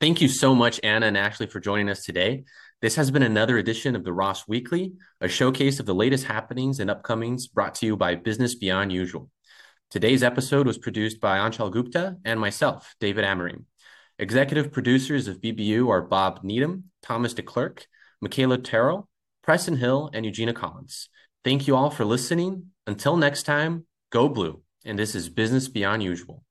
Thank 0.00 0.20
you 0.20 0.28
so 0.28 0.54
much, 0.54 0.80
Anna 0.82 1.06
and 1.06 1.16
Ashley, 1.16 1.46
for 1.46 1.60
joining 1.60 1.88
us 1.88 2.04
today. 2.04 2.44
This 2.82 2.96
has 2.96 3.12
been 3.12 3.22
another 3.22 3.58
edition 3.58 3.94
of 3.94 4.02
the 4.02 4.12
Ross 4.12 4.48
Weekly, 4.48 4.94
a 5.20 5.28
showcase 5.28 5.78
of 5.78 5.86
the 5.86 5.94
latest 5.94 6.24
happenings 6.24 6.80
and 6.80 6.90
upcomings 6.90 7.46
brought 7.46 7.76
to 7.76 7.86
you 7.86 7.96
by 7.96 8.16
Business 8.16 8.56
Beyond 8.56 8.92
Usual. 8.92 9.30
Today's 9.92 10.22
episode 10.22 10.66
was 10.66 10.78
produced 10.78 11.20
by 11.20 11.36
Anchal 11.36 11.68
Gupta 11.68 12.16
and 12.24 12.40
myself, 12.40 12.96
David 12.98 13.26
Amarim. 13.26 13.64
Executive 14.18 14.72
producers 14.72 15.28
of 15.28 15.42
BBU 15.42 15.90
are 15.90 16.00
Bob 16.00 16.40
Needham, 16.42 16.84
Thomas 17.02 17.34
DeClerc, 17.34 17.84
Michaela 18.22 18.56
Terrell, 18.56 19.10
Preston 19.42 19.76
Hill, 19.76 20.08
and 20.14 20.24
Eugenia 20.24 20.54
Collins. 20.54 21.10
Thank 21.44 21.66
you 21.66 21.76
all 21.76 21.90
for 21.90 22.06
listening. 22.06 22.68
Until 22.86 23.18
next 23.18 23.42
time, 23.42 23.84
go 24.08 24.30
blue. 24.30 24.62
And 24.86 24.98
this 24.98 25.14
is 25.14 25.28
Business 25.28 25.68
Beyond 25.68 26.02
Usual. 26.02 26.42